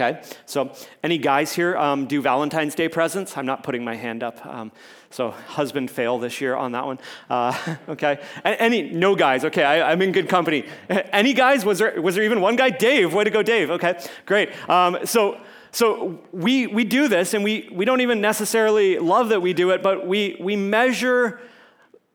[0.00, 3.36] Okay, so any guys here um, do Valentine's Day presents?
[3.36, 4.46] I'm not putting my hand up.
[4.46, 4.70] Um,
[5.10, 7.00] so husband fail this year on that one.
[7.28, 9.44] Uh, okay, any no guys?
[9.44, 10.66] Okay, I, am in good company.
[10.88, 11.64] Any guys?
[11.64, 12.70] Was there was there even one guy?
[12.70, 13.70] Dave, way to go, Dave.
[13.70, 14.50] Okay, great.
[14.70, 15.40] Um, so
[15.78, 19.70] so we we do this, and we we don't even necessarily love that we do
[19.70, 21.38] it, but we we measure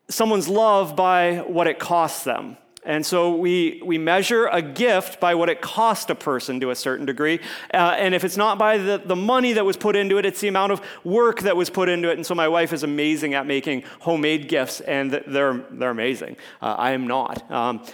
[0.10, 2.58] someone's love by what it costs them.
[2.86, 6.76] And so we, we measure a gift by what it cost a person to a
[6.76, 7.40] certain degree.
[7.74, 10.42] Uh, and if it's not by the, the money that was put into it, it's
[10.42, 12.18] the amount of work that was put into it.
[12.18, 16.36] And so my wife is amazing at making homemade gifts, and they're, they're amazing.
[16.62, 17.50] Uh, I am not.
[17.50, 17.86] Um,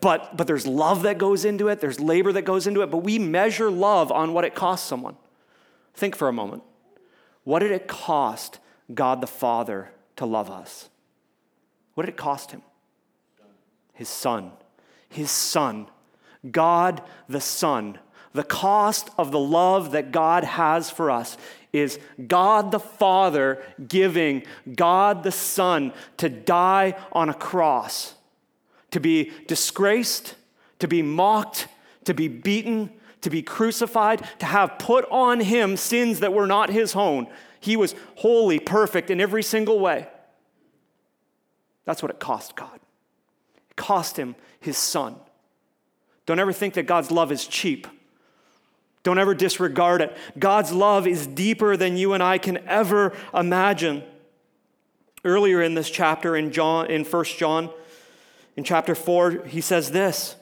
[0.00, 2.98] but, but there's love that goes into it, there's labor that goes into it, but
[2.98, 5.16] we measure love on what it costs someone.
[5.94, 6.62] Think for a moment.
[7.44, 8.58] What did it cost
[8.94, 10.88] God the Father to love us?
[11.94, 12.62] What did it cost him?
[13.92, 14.52] His son.
[15.08, 15.88] His son.
[16.50, 17.98] God the Son.
[18.34, 21.36] The cost of the love that God has for us
[21.72, 24.42] is God the Father giving
[24.74, 28.14] God the Son to die on a cross,
[28.90, 30.34] to be disgraced,
[30.78, 31.68] to be mocked,
[32.04, 36.70] to be beaten, to be crucified, to have put on him sins that were not
[36.70, 37.26] his own.
[37.60, 40.08] He was holy, perfect in every single way.
[41.84, 42.81] That's what it cost God.
[43.76, 45.16] Cost him his son.
[46.26, 47.86] Don't ever think that God's love is cheap.
[49.02, 50.16] Don't ever disregard it.
[50.38, 54.04] God's love is deeper than you and I can ever imagine.
[55.24, 57.70] Earlier in this chapter in John in 1 John
[58.56, 60.36] in chapter 4 he says this,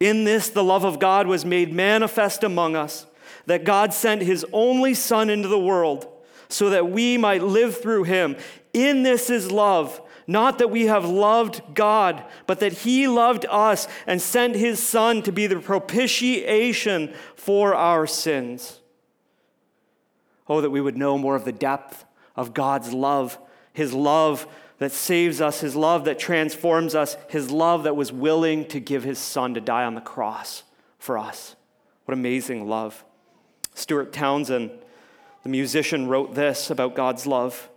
[0.00, 3.06] "In this the love of God was made manifest among us,
[3.46, 6.06] that God sent his only son into the world
[6.48, 8.36] so that we might live through him.
[8.72, 13.86] In this is love." Not that we have loved God, but that He loved us
[14.06, 18.80] and sent His Son to be the propitiation for our sins.
[20.48, 23.38] Oh, that we would know more of the depth of God's love,
[23.72, 24.46] His love
[24.78, 29.04] that saves us, His love that transforms us, His love that was willing to give
[29.04, 30.64] His Son to die on the cross
[30.98, 31.54] for us.
[32.04, 33.04] What amazing love.
[33.74, 34.70] Stuart Townsend,
[35.42, 37.68] the musician, wrote this about God's love.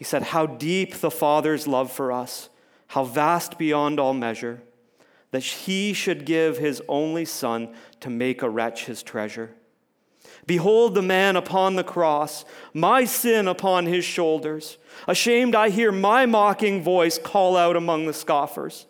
[0.00, 2.48] He said, How deep the Father's love for us,
[2.86, 4.62] how vast beyond all measure,
[5.30, 9.50] that he should give his only Son to make a wretch his treasure.
[10.46, 14.78] Behold the man upon the cross, my sin upon his shoulders.
[15.06, 18.86] Ashamed, I hear my mocking voice call out among the scoffers.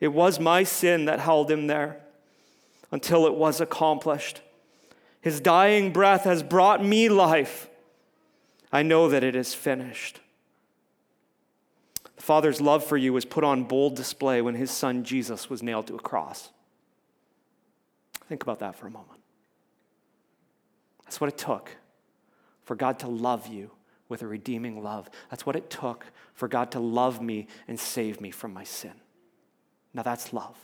[0.00, 2.00] It was my sin that held him there
[2.90, 4.40] until it was accomplished.
[5.20, 7.68] His dying breath has brought me life.
[8.74, 10.18] I know that it is finished.
[12.16, 15.62] The Father's love for you was put on bold display when his son Jesus was
[15.62, 16.50] nailed to a cross.
[18.28, 19.20] Think about that for a moment.
[21.04, 21.70] That's what it took
[22.64, 23.70] for God to love you
[24.08, 25.08] with a redeeming love.
[25.30, 28.94] That's what it took for God to love me and save me from my sin.
[29.92, 30.58] Now that's love.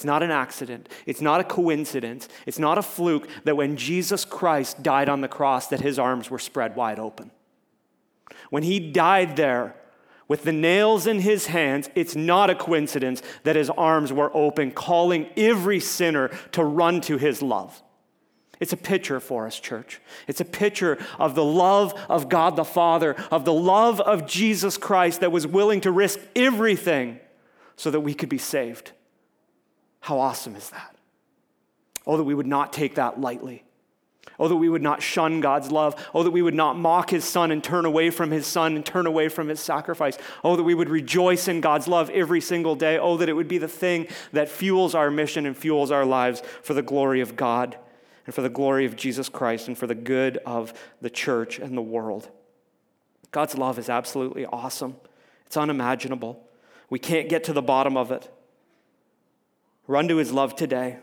[0.00, 0.88] It's not an accident.
[1.04, 2.26] It's not a coincidence.
[2.46, 6.30] It's not a fluke that when Jesus Christ died on the cross that his arms
[6.30, 7.30] were spread wide open.
[8.48, 9.76] When he died there
[10.26, 14.70] with the nails in his hands, it's not a coincidence that his arms were open,
[14.70, 17.82] calling every sinner to run to his love.
[18.58, 20.00] It's a picture for us, church.
[20.26, 24.78] It's a picture of the love of God the Father, of the love of Jesus
[24.78, 27.20] Christ that was willing to risk everything
[27.76, 28.92] so that we could be saved.
[30.00, 30.96] How awesome is that?
[32.06, 33.64] Oh, that we would not take that lightly.
[34.38, 36.08] Oh, that we would not shun God's love.
[36.14, 38.84] Oh, that we would not mock his son and turn away from his son and
[38.84, 40.16] turn away from his sacrifice.
[40.42, 42.98] Oh, that we would rejoice in God's love every single day.
[42.98, 46.42] Oh, that it would be the thing that fuels our mission and fuels our lives
[46.62, 47.76] for the glory of God
[48.24, 51.76] and for the glory of Jesus Christ and for the good of the church and
[51.76, 52.30] the world.
[53.32, 54.96] God's love is absolutely awesome,
[55.46, 56.46] it's unimaginable.
[56.88, 58.28] We can't get to the bottom of it.
[59.90, 60.98] Run to his love today.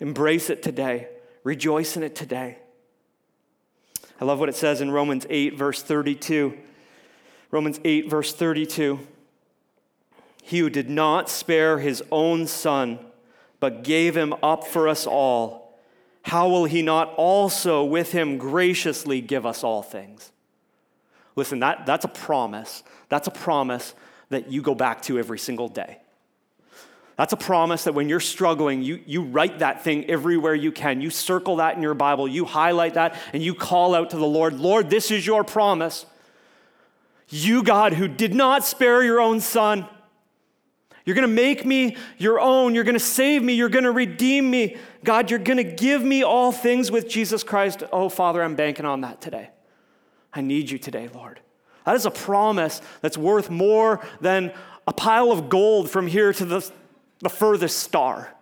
[0.00, 1.08] Embrace it today.
[1.44, 2.58] Rejoice in it today.
[4.20, 6.58] I love what it says in Romans 8, verse 32.
[7.50, 9.00] Romans 8, verse 32.
[10.42, 12.98] He who did not spare his own son,
[13.60, 15.78] but gave him up for us all,
[16.24, 20.32] how will he not also with him graciously give us all things?
[21.34, 22.82] Listen, that, that's a promise.
[23.08, 23.94] That's a promise
[24.28, 26.01] that you go back to every single day.
[27.22, 31.00] That's a promise that when you're struggling, you, you write that thing everywhere you can.
[31.00, 34.26] You circle that in your Bible, you highlight that, and you call out to the
[34.26, 36.04] Lord, Lord, this is your promise.
[37.28, 39.86] You, God, who did not spare your own son,
[41.04, 42.74] you're going to make me your own.
[42.74, 43.52] You're going to save me.
[43.52, 44.76] You're going to redeem me.
[45.04, 47.84] God, you're going to give me all things with Jesus Christ.
[47.92, 49.50] Oh, Father, I'm banking on that today.
[50.34, 51.38] I need you today, Lord.
[51.86, 54.52] That is a promise that's worth more than
[54.88, 56.72] a pile of gold from here to the
[57.22, 58.34] the furthest star.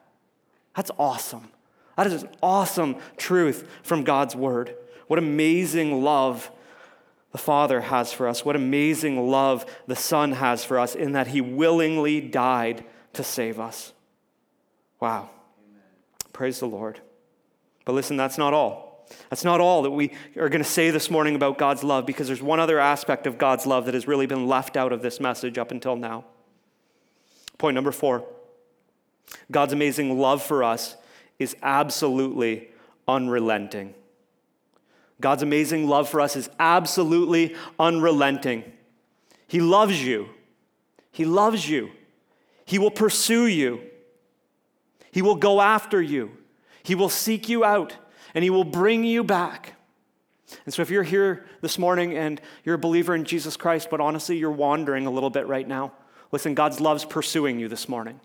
[0.74, 1.50] That's awesome.
[1.96, 4.74] That is an awesome truth from God's word.
[5.06, 6.50] What amazing love
[7.32, 8.44] the Father has for us.
[8.44, 13.60] What amazing love the Son has for us in that He willingly died to save
[13.60, 13.92] us.
[14.98, 15.30] Wow.
[15.68, 15.82] Amen.
[16.32, 17.00] Praise the Lord.
[17.84, 19.06] But listen, that's not all.
[19.28, 22.28] That's not all that we are going to say this morning about God's love because
[22.28, 25.20] there's one other aspect of God's love that has really been left out of this
[25.20, 26.24] message up until now.
[27.58, 28.24] Point number four.
[29.50, 30.96] God's amazing love for us
[31.38, 32.68] is absolutely
[33.08, 33.94] unrelenting.
[35.20, 38.64] God's amazing love for us is absolutely unrelenting.
[39.46, 40.28] He loves you.
[41.12, 41.90] He loves you.
[42.64, 43.81] He will pursue you.
[45.10, 46.31] He will go after you.
[46.83, 47.96] He will seek you out
[48.35, 49.74] and He will bring you back.
[50.64, 54.00] And so, if you're here this morning and you're a believer in Jesus Christ, but
[54.00, 55.92] honestly, you're wandering a little bit right now,
[56.33, 58.20] listen, God's love's pursuing you this morning.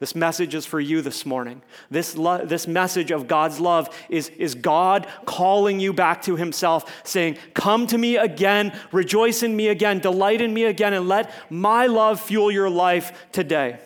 [0.00, 1.62] This message is for you this morning.
[1.90, 7.02] This, lo- this message of God's love is, is God calling you back to Himself,
[7.06, 11.32] saying, Come to me again, rejoice in me again, delight in me again, and let
[11.48, 13.78] my love fuel your life today.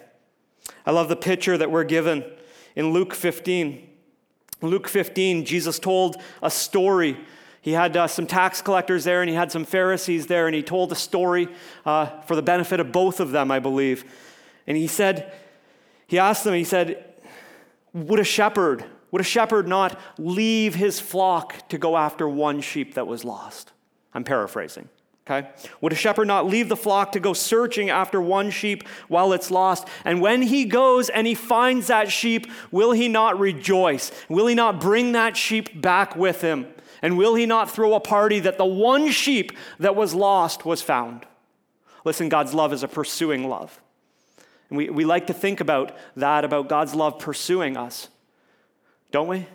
[0.86, 2.24] I love the picture that we're given
[2.74, 3.86] in Luke 15.
[4.62, 7.18] Luke 15, Jesus told a story.
[7.60, 10.62] He had uh, some tax collectors there and he had some Pharisees there, and he
[10.62, 11.48] told a story
[11.84, 14.04] uh, for the benefit of both of them, I believe.
[14.66, 15.32] And he said,
[16.08, 17.04] he asked them, he said,
[17.92, 22.94] Would a shepherd, would a shepherd not leave his flock to go after one sheep
[22.94, 23.72] that was lost?
[24.14, 24.88] I'm paraphrasing.
[25.30, 25.50] Okay?
[25.82, 29.50] Would a shepherd not leave the flock to go searching after one sheep while it's
[29.50, 29.86] lost?
[30.06, 34.10] And when he goes and he finds that sheep, will he not rejoice?
[34.30, 36.66] Will he not bring that sheep back with him?
[37.02, 40.80] And will he not throw a party that the one sheep that was lost was
[40.80, 41.26] found?
[42.06, 43.78] Listen, God's love is a pursuing love.
[44.70, 48.08] And we, we like to think about that, about God's love pursuing us,
[49.10, 49.46] don't we?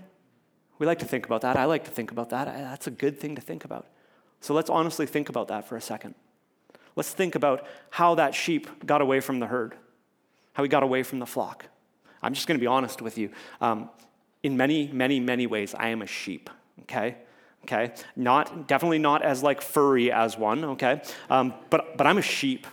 [0.80, 1.55] We like to think about that.
[1.55, 2.45] I like to think about that.
[2.45, 3.88] That's a good thing to think about.
[4.41, 6.16] So let's honestly think about that for a second.
[6.95, 9.76] Let's think about how that sheep got away from the herd,
[10.53, 11.66] how he got away from the flock.
[12.22, 13.30] I'm just going to be honest with you.
[13.61, 13.89] Um,
[14.43, 16.49] in many, many, many ways, I am a sheep,
[16.82, 17.18] okay?
[17.64, 17.93] Okay?
[18.16, 21.01] Not, definitely not as like furry as one, okay?
[21.30, 22.68] Um, but, but I'm a sheep.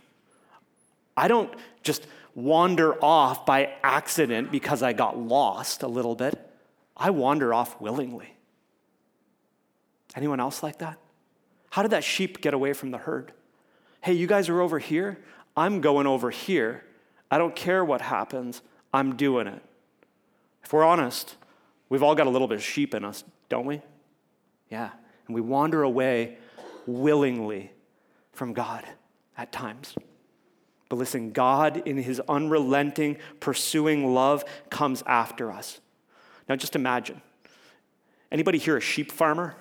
[1.16, 2.07] I don't just
[2.43, 6.38] wander off by accident because I got lost a little bit.
[6.97, 8.34] I wander off willingly.
[10.14, 10.99] Anyone else like that?
[11.70, 13.32] How did that sheep get away from the herd?
[14.01, 15.18] Hey, you guys are over here.
[15.57, 16.84] I'm going over here.
[17.30, 18.62] I don't care what happens.
[18.93, 19.62] I'm doing it.
[20.64, 21.36] If we're honest,
[21.88, 23.82] we've all got a little bit of sheep in us, don't we?
[24.68, 24.91] Yeah.
[25.26, 26.38] And we wander away
[26.86, 27.70] willingly
[28.32, 28.84] from God
[29.36, 29.95] at times.
[30.91, 35.80] But listen, God, in his unrelenting, pursuing love, comes after us.
[36.49, 37.22] Now, just imagine.
[38.30, 39.55] Anybody here a sheep farmer?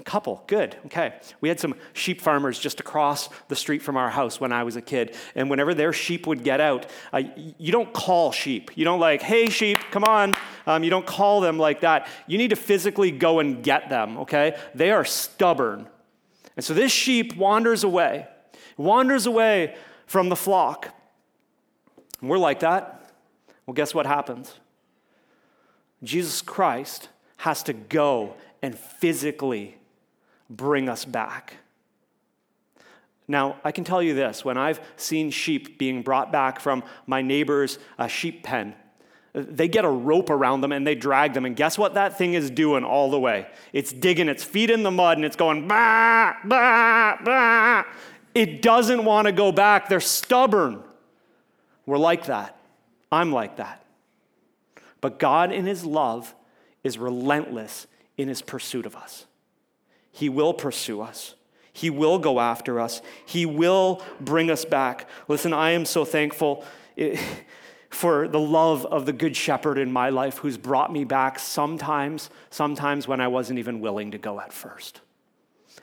[0.00, 1.14] A couple, good, okay.
[1.40, 4.74] We had some sheep farmers just across the street from our house when I was
[4.74, 5.14] a kid.
[5.36, 7.22] And whenever their sheep would get out, uh,
[7.56, 8.72] you don't call sheep.
[8.76, 10.34] You don't like, hey, sheep, come on.
[10.66, 12.08] Um, you don't call them like that.
[12.26, 14.56] You need to physically go and get them, okay?
[14.74, 15.88] They are stubborn.
[16.56, 18.26] And so this sheep wanders away,
[18.76, 19.76] wanders away
[20.08, 20.92] from the flock.
[22.20, 23.12] And we're like that.
[23.66, 24.54] Well, guess what happens?
[26.02, 29.76] Jesus Christ has to go and physically
[30.50, 31.54] bring us back.
[33.28, 37.20] Now, I can tell you this when I've seen sheep being brought back from my
[37.20, 38.74] neighbor's uh, sheep pen,
[39.34, 41.44] they get a rope around them and they drag them.
[41.44, 43.46] And guess what that thing is doing all the way?
[43.74, 47.84] It's digging its feet in the mud and it's going, bah, bah, bah.
[48.38, 49.88] It doesn't want to go back.
[49.88, 50.84] They're stubborn.
[51.86, 52.56] We're like that.
[53.10, 53.84] I'm like that.
[55.00, 56.36] But God, in His love,
[56.84, 59.26] is relentless in His pursuit of us.
[60.12, 61.34] He will pursue us.
[61.72, 63.02] He will go after us.
[63.26, 65.08] He will bring us back.
[65.26, 66.64] Listen, I am so thankful
[67.90, 72.30] for the love of the Good Shepherd in my life who's brought me back sometimes,
[72.50, 75.00] sometimes when I wasn't even willing to go at first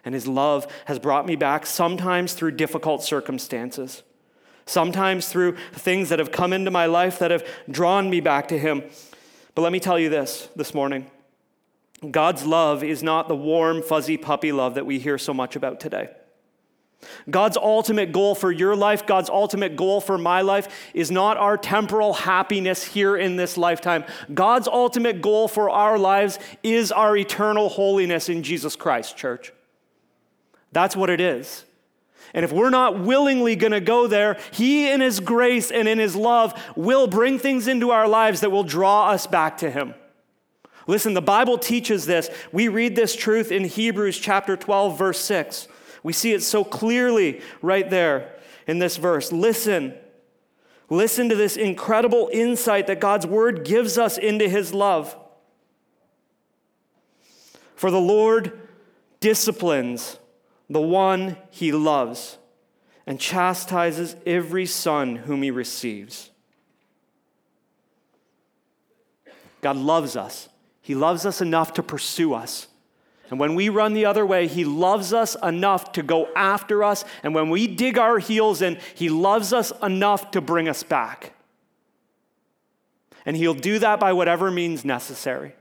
[0.05, 4.03] and his love has brought me back, sometimes through difficult circumstances,
[4.65, 8.57] sometimes through things that have come into my life that have drawn me back to
[8.57, 8.83] him.
[9.55, 11.09] But let me tell you this this morning
[12.11, 15.79] God's love is not the warm, fuzzy puppy love that we hear so much about
[15.79, 16.09] today.
[17.29, 21.57] God's ultimate goal for your life, God's ultimate goal for my life, is not our
[21.57, 24.05] temporal happiness here in this lifetime.
[24.33, 29.51] God's ultimate goal for our lives is our eternal holiness in Jesus Christ, church.
[30.75, 31.63] That's what it is.
[32.33, 35.99] And if we're not willingly going to go there, He, in His grace and in
[35.99, 39.93] His love, will bring things into our lives that will draw us back to Him.
[40.85, 42.29] Listen, the Bible teaches this.
[42.51, 45.69] We read this truth in Hebrews chapter 12, verse 6.
[46.03, 48.35] We see it so clearly right there
[48.67, 49.31] in this verse.
[49.31, 49.93] Listen.
[50.89, 55.15] Listen to this incredible insight that God's word gives us into His love.
[57.77, 58.59] For the Lord
[59.21, 60.19] disciplines
[60.69, 62.37] the one he loves,
[63.05, 66.31] and chastises every son whom he receives.
[69.61, 70.49] God loves us.
[70.81, 72.67] He loves us enough to pursue us.
[73.29, 77.03] And when we run the other way, He loves us enough to go after us.
[77.23, 81.33] And when we dig our heels in, He loves us enough to bring us back.
[83.25, 85.55] And He'll do that by whatever means necessary.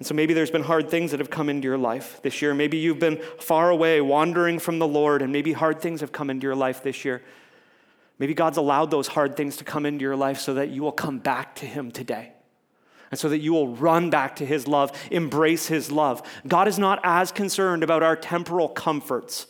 [0.00, 2.54] And so maybe there's been hard things that have come into your life this year.
[2.54, 6.30] Maybe you've been far away, wandering from the Lord, and maybe hard things have come
[6.30, 7.22] into your life this year.
[8.18, 10.90] Maybe God's allowed those hard things to come into your life so that you will
[10.90, 12.32] come back to Him today.
[13.10, 16.26] And so that you will run back to His love, embrace His love.
[16.48, 19.48] God is not as concerned about our temporal comforts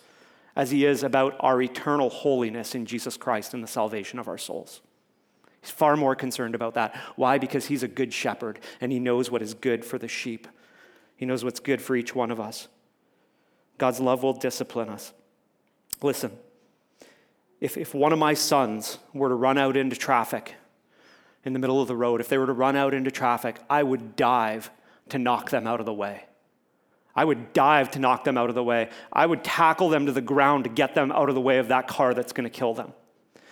[0.57, 4.38] as He is about our eternal holiness in Jesus Christ and the salvation of our
[4.38, 4.80] souls.
[5.61, 6.96] He's far more concerned about that.
[7.16, 7.38] Why?
[7.38, 10.48] Because He's a good shepherd and He knows what is good for the sheep,
[11.16, 12.68] He knows what's good for each one of us.
[13.78, 15.12] God's love will discipline us.
[16.02, 16.32] Listen,
[17.61, 20.54] if, if one of my sons were to run out into traffic
[21.44, 23.82] in the middle of the road, if they were to run out into traffic, I
[23.82, 24.70] would dive
[25.11, 26.24] to knock them out of the way.
[27.14, 28.88] I would dive to knock them out of the way.
[29.12, 31.68] I would tackle them to the ground to get them out of the way of
[31.68, 32.92] that car that's going to kill them.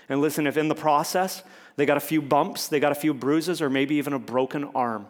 [0.09, 1.43] And listen, if in the process
[1.79, 4.65] they got a few bumps, they got a few bruises, or maybe even a broken
[4.75, 5.07] arm,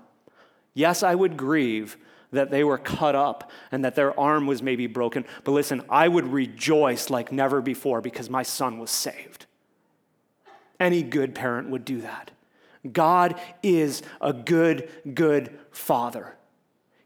[0.75, 1.97] yes, I would grieve
[2.31, 5.25] that they were cut up and that their arm was maybe broken.
[5.45, 9.47] But listen, I would rejoice like never before because my son was saved.
[10.79, 12.33] Any good parent would do that.
[12.93, 16.37] God is a good, good father.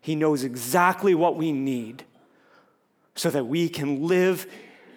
[0.00, 2.02] He knows exactly what we need
[3.14, 4.44] so that we can live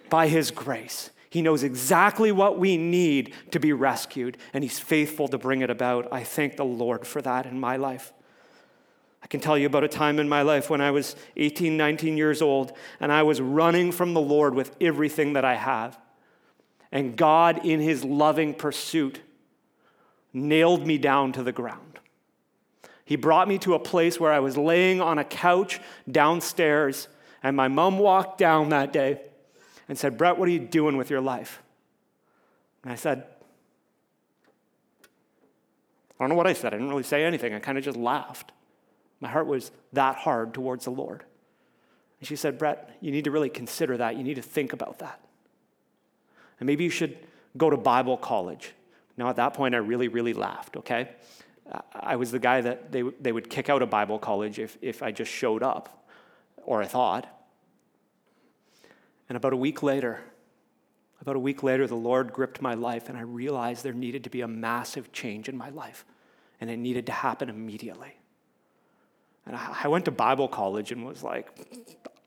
[0.10, 1.12] by His grace.
[1.36, 5.70] He knows exactly what we need to be rescued, and He's faithful to bring it
[5.70, 6.08] about.
[6.10, 8.14] I thank the Lord for that in my life.
[9.22, 12.16] I can tell you about a time in my life when I was 18, 19
[12.16, 12.72] years old,
[13.02, 16.00] and I was running from the Lord with everything that I have.
[16.90, 19.20] And God, in His loving pursuit,
[20.32, 22.00] nailed me down to the ground.
[23.04, 27.10] He brought me to a place where I was laying on a couch downstairs,
[27.44, 29.20] and my mom walked down that day
[29.88, 31.62] and said, Brett, what are you doing with your life?
[32.84, 33.26] And I said,
[36.20, 36.74] I don't know what I said.
[36.74, 37.54] I didn't really say anything.
[37.54, 38.52] I kind of just laughed.
[39.20, 41.24] My heart was that hard towards the Lord.
[42.20, 44.16] And she said, Brett, you need to really consider that.
[44.16, 45.20] You need to think about that.
[46.60, 47.18] And maybe you should
[47.58, 48.74] go to Bible college.
[49.18, 51.10] Now, at that point, I really, really laughed, okay?
[51.94, 55.02] I was the guy that they, they would kick out of Bible college if, if
[55.02, 56.08] I just showed up,
[56.64, 57.28] or I thought.
[59.28, 60.22] And about a week later,
[61.22, 64.30] about a week later, the Lord gripped my life, and I realized there needed to
[64.30, 66.06] be a massive change in my life,
[66.62, 68.16] and it needed to happen immediately.
[69.48, 71.50] And I went to Bible college and was like,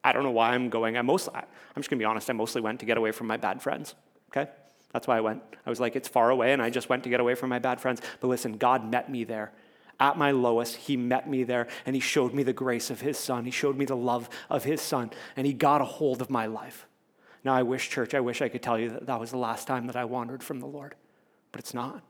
[0.03, 0.97] I don't know why I'm going.
[0.97, 1.45] I mostly, I'm
[1.77, 3.95] just gonna be honest, I mostly went to get away from my bad friends,
[4.31, 4.51] okay?
[4.93, 5.43] That's why I went.
[5.67, 7.59] I was like, it's far away, and I just went to get away from my
[7.59, 8.01] bad friends.
[8.21, 9.53] But listen, God met me there.
[10.01, 13.19] At my lowest, He met me there, and He showed me the grace of His
[13.19, 13.45] Son.
[13.45, 16.47] He showed me the love of His Son, and He got a hold of my
[16.47, 16.88] life.
[17.45, 19.67] Now, I wish, church, I wish I could tell you that that was the last
[19.67, 20.95] time that I wandered from the Lord,
[21.53, 22.03] but it's not.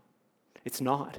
[0.65, 1.19] It's not.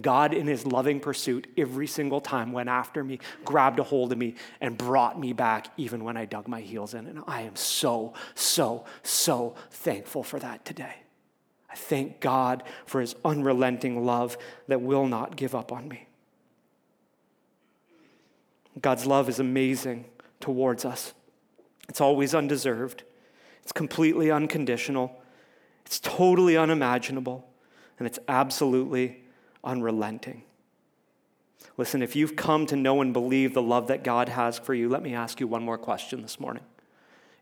[0.00, 4.18] God, in his loving pursuit, every single time went after me, grabbed a hold of
[4.18, 7.06] me, and brought me back, even when I dug my heels in.
[7.06, 10.94] And I am so, so, so thankful for that today.
[11.70, 14.36] I thank God for his unrelenting love
[14.68, 16.06] that will not give up on me.
[18.80, 20.04] God's love is amazing
[20.40, 21.14] towards us,
[21.88, 23.04] it's always undeserved,
[23.66, 25.20] it's completely unconditional,
[25.84, 27.44] it's totally unimaginable,
[27.98, 29.24] and it's absolutely
[29.64, 30.44] unrelenting.
[31.76, 34.88] Listen, if you've come to know and believe the love that God has for you,
[34.88, 36.62] let me ask you one more question this morning.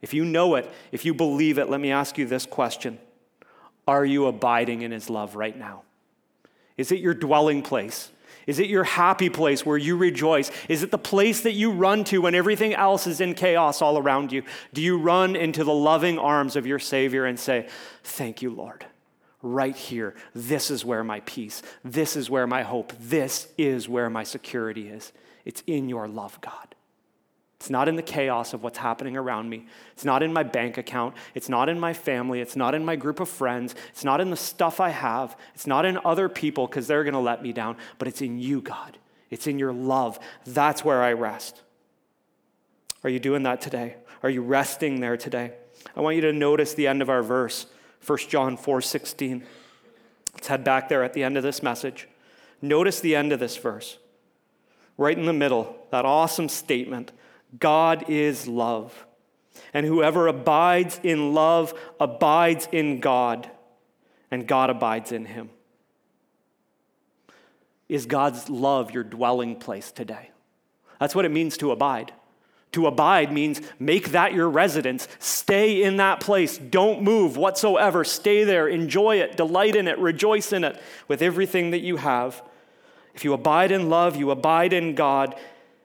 [0.01, 2.99] If you know it, if you believe it, let me ask you this question
[3.87, 5.83] Are you abiding in His love right now?
[6.79, 8.11] Is it your dwelling place?
[8.47, 10.51] Is it your happy place where you rejoice?
[10.69, 13.99] Is it the place that you run to when everything else is in chaos all
[13.99, 14.43] around you?
[14.73, 17.69] Do you run into the loving arms of your Savior and say,
[18.03, 18.87] Thank you, Lord?
[19.45, 20.15] right here.
[20.35, 24.89] This is where my peace, this is where my hope, this is where my security
[24.89, 25.13] is.
[25.45, 26.74] It's in your love, God.
[27.65, 29.65] It's not in the chaos of what's happening around me.
[29.95, 31.15] It's not in my bank account.
[31.35, 32.43] It's not in my family.
[32.43, 33.75] It's not in my group of friends.
[33.89, 35.35] It's not in the stuff I have.
[35.55, 37.79] It's not in other people because they're going to let me down.
[37.99, 38.99] But it's in you, God.
[39.31, 40.19] It's in your love.
[40.45, 41.63] That's where I rest.
[43.03, 43.97] Are you doing that today?
[44.23, 45.55] Are you resting there today?
[45.97, 47.65] I want you to notice the end of our verse.
[48.07, 49.43] 1 John 4:16.
[50.35, 52.09] Let's head back there at the end of this message.
[52.61, 53.97] Notice the end of this verse.
[54.99, 57.11] Right in the middle, that awesome statement,
[57.59, 59.07] God is love.
[59.73, 63.51] And whoever abides in love abides in God,
[64.31, 65.51] and God abides in him.
[67.89, 70.31] Is God's love your dwelling place today?
[71.01, 72.13] That's what it means to abide.
[72.73, 75.07] To abide means make that your residence.
[75.21, 76.59] Stay in that place.
[76.59, 78.03] Don't move whatsoever.
[78.03, 78.67] Stay there.
[78.67, 79.37] Enjoy it.
[79.37, 79.99] Delight in it.
[79.99, 82.43] Rejoice in it with everything that you have.
[83.15, 85.37] If you abide in love, you abide in God.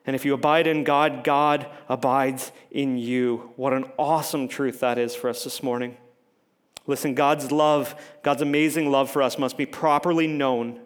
[0.09, 3.51] And if you abide in God, God abides in you.
[3.57, 5.97] What an awesome truth that is for us this morning.
[6.87, 7.93] Listen, God's love,
[8.23, 10.79] God's amazing love for us must be properly known.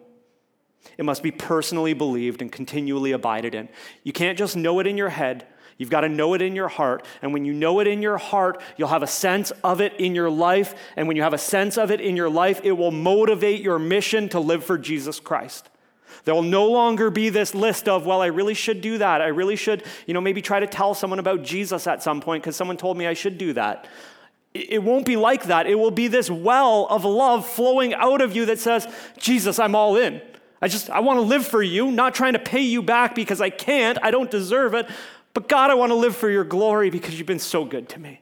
[0.98, 3.70] It must be personally believed and continually abided in.
[4.02, 5.46] You can't just know it in your head.
[5.78, 7.06] You've got to know it in your heart.
[7.22, 10.14] And when you know it in your heart, you'll have a sense of it in
[10.14, 10.74] your life.
[10.96, 13.78] And when you have a sense of it in your life, it will motivate your
[13.78, 15.70] mission to live for Jesus Christ.
[16.24, 19.20] There will no longer be this list of, well, I really should do that.
[19.20, 22.42] I really should, you know, maybe try to tell someone about Jesus at some point
[22.42, 23.86] because someone told me I should do that.
[24.54, 25.66] It won't be like that.
[25.66, 28.86] It will be this well of love flowing out of you that says,
[29.18, 30.22] Jesus, I'm all in.
[30.62, 33.40] I just, I want to live for you, not trying to pay you back because
[33.40, 34.88] I can't, I don't deserve it.
[35.34, 38.00] But God, I want to live for your glory because you've been so good to
[38.00, 38.20] me.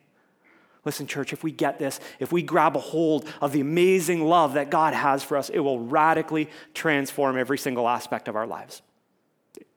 [0.85, 4.55] Listen, church, if we get this, if we grab a hold of the amazing love
[4.55, 8.83] that God has for us, it will radically transform every single aspect of our lives.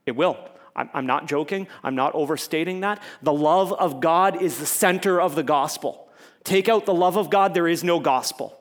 [0.06, 0.38] It will.
[0.76, 1.68] I'm not joking.
[1.84, 3.02] I'm not overstating that.
[3.22, 6.10] The love of God is the center of the gospel.
[6.44, 8.60] Take out the love of God, there is no gospel.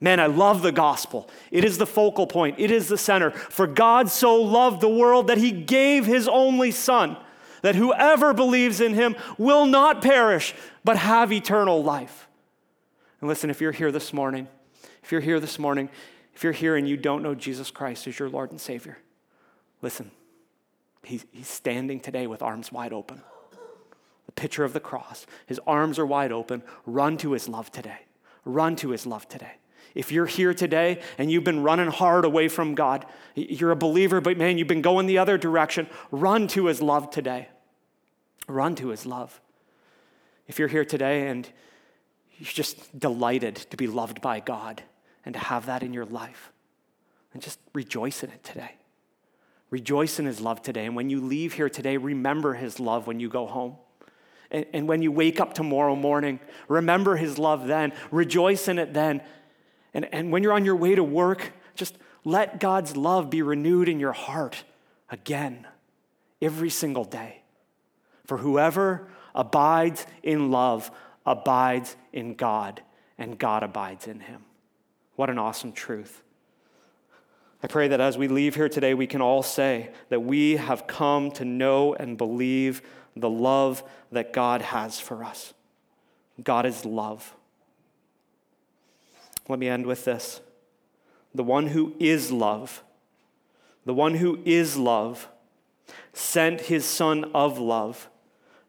[0.00, 1.28] Man, I love the gospel.
[1.50, 3.30] It is the focal point, it is the center.
[3.30, 7.16] For God so loved the world that he gave his only Son,
[7.66, 10.54] that whoever believes in him will not perish,
[10.84, 12.28] but have eternal life.
[13.20, 14.46] And listen, if you're here this morning,
[15.02, 15.88] if you're here this morning,
[16.32, 18.98] if you're here and you don't know Jesus Christ as your Lord and Savior,
[19.82, 20.12] listen,
[21.02, 23.20] he's, he's standing today with arms wide open
[24.26, 25.26] the picture of the cross.
[25.46, 26.62] His arms are wide open.
[26.84, 27.98] Run to his love today.
[28.44, 29.54] Run to his love today.
[29.96, 34.20] If you're here today and you've been running hard away from God, you're a believer,
[34.20, 37.48] but man, you've been going the other direction, run to his love today.
[38.46, 39.40] Run to his love.
[40.46, 41.48] If you're here today and
[42.38, 44.82] you're just delighted to be loved by God
[45.24, 46.52] and to have that in your life,
[47.32, 48.76] and just rejoice in it today.
[49.70, 50.86] Rejoice in his love today.
[50.86, 53.76] And when you leave here today, remember his love when you go home.
[54.50, 58.94] And, and when you wake up tomorrow morning, remember his love then, rejoice in it
[58.94, 59.20] then.
[59.92, 63.88] And, and when you're on your way to work, just let God's love be renewed
[63.88, 64.64] in your heart
[65.10, 65.66] again,
[66.40, 67.42] every single day.
[68.26, 70.90] For whoever abides in love
[71.24, 72.82] abides in God,
[73.18, 74.44] and God abides in him.
[75.14, 76.22] What an awesome truth.
[77.62, 80.86] I pray that as we leave here today, we can all say that we have
[80.86, 82.82] come to know and believe
[83.16, 85.54] the love that God has for us.
[86.42, 87.34] God is love.
[89.48, 90.40] Let me end with this.
[91.34, 92.82] The one who is love,
[93.84, 95.28] the one who is love,
[96.12, 98.08] sent his son of love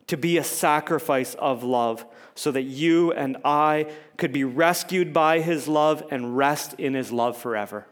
[0.08, 2.06] to be a sacrifice of love
[2.36, 7.12] so that you and I could be rescued by his love and rest in his
[7.12, 7.88] love forever.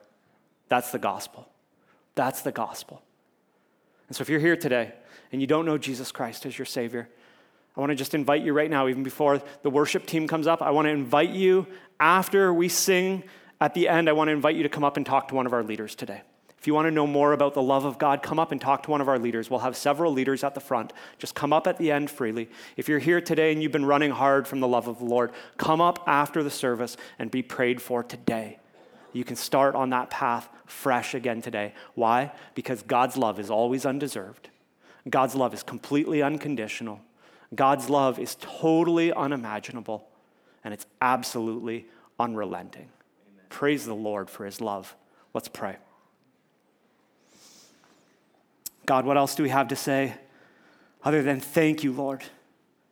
[0.70, 1.50] That's the gospel.
[2.16, 3.02] That's the gospel.
[4.08, 4.94] And so if you're here today
[5.32, 7.10] and you don't know Jesus Christ as your Savior,
[7.76, 10.62] I want to just invite you right now, even before the worship team comes up,
[10.62, 11.68] I want to invite you
[12.00, 13.24] after we sing
[13.60, 15.46] at the end, I want to invite you to come up and talk to one
[15.46, 16.22] of our leaders today.
[16.66, 18.82] If you want to know more about the love of God, come up and talk
[18.82, 19.52] to one of our leaders.
[19.52, 20.94] We'll have several leaders at the front.
[21.20, 22.50] Just come up at the end freely.
[22.76, 25.32] If you're here today and you've been running hard from the love of the Lord,
[25.58, 28.58] come up after the service and be prayed for today.
[29.14, 31.76] You can start on that path fresh again today.
[31.94, 32.32] Why?
[32.56, 34.50] Because God's love is always undeserved.
[35.08, 37.00] God's love is completely unconditional.
[37.54, 40.08] God's love is totally unimaginable,
[40.64, 41.86] and it's absolutely
[42.20, 42.90] unrelenting.
[43.28, 43.46] Amen.
[43.50, 44.96] Praise the Lord for his love.
[45.32, 45.78] Let's pray.
[48.86, 50.16] God, what else do we have to say
[51.04, 52.24] other than thank you, Lord?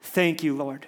[0.01, 0.87] Thank you, Lord.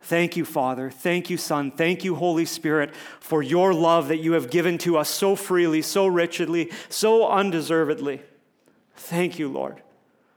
[0.00, 0.90] Thank you, Father.
[0.90, 1.70] Thank you, Son.
[1.70, 5.82] Thank you, Holy Spirit, for your love that you have given to us so freely,
[5.82, 8.22] so richly, so undeservedly.
[8.94, 9.82] Thank you, Lord.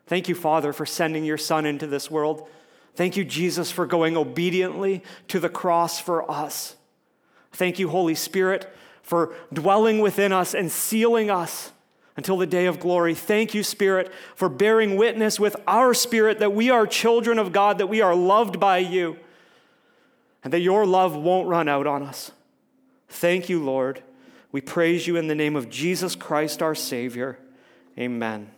[0.08, 2.50] Thank you, Father, for sending your Son into this world.
[2.96, 6.76] Thank you, Jesus, for going obediently to the cross for us.
[7.54, 11.72] Thank you, Holy Spirit, for dwelling within us and sealing us
[12.22, 13.16] until the day of glory.
[13.16, 17.80] Thank you, Spirit, for bearing witness with our spirit that we are children of God,
[17.80, 19.18] that we are loved by you,
[20.44, 22.30] and that your love won't run out on us.
[23.10, 24.04] Thank you, Lord.
[24.52, 27.40] We praise you in the name of Jesus Christ, our Savior.
[27.98, 28.52] Amen.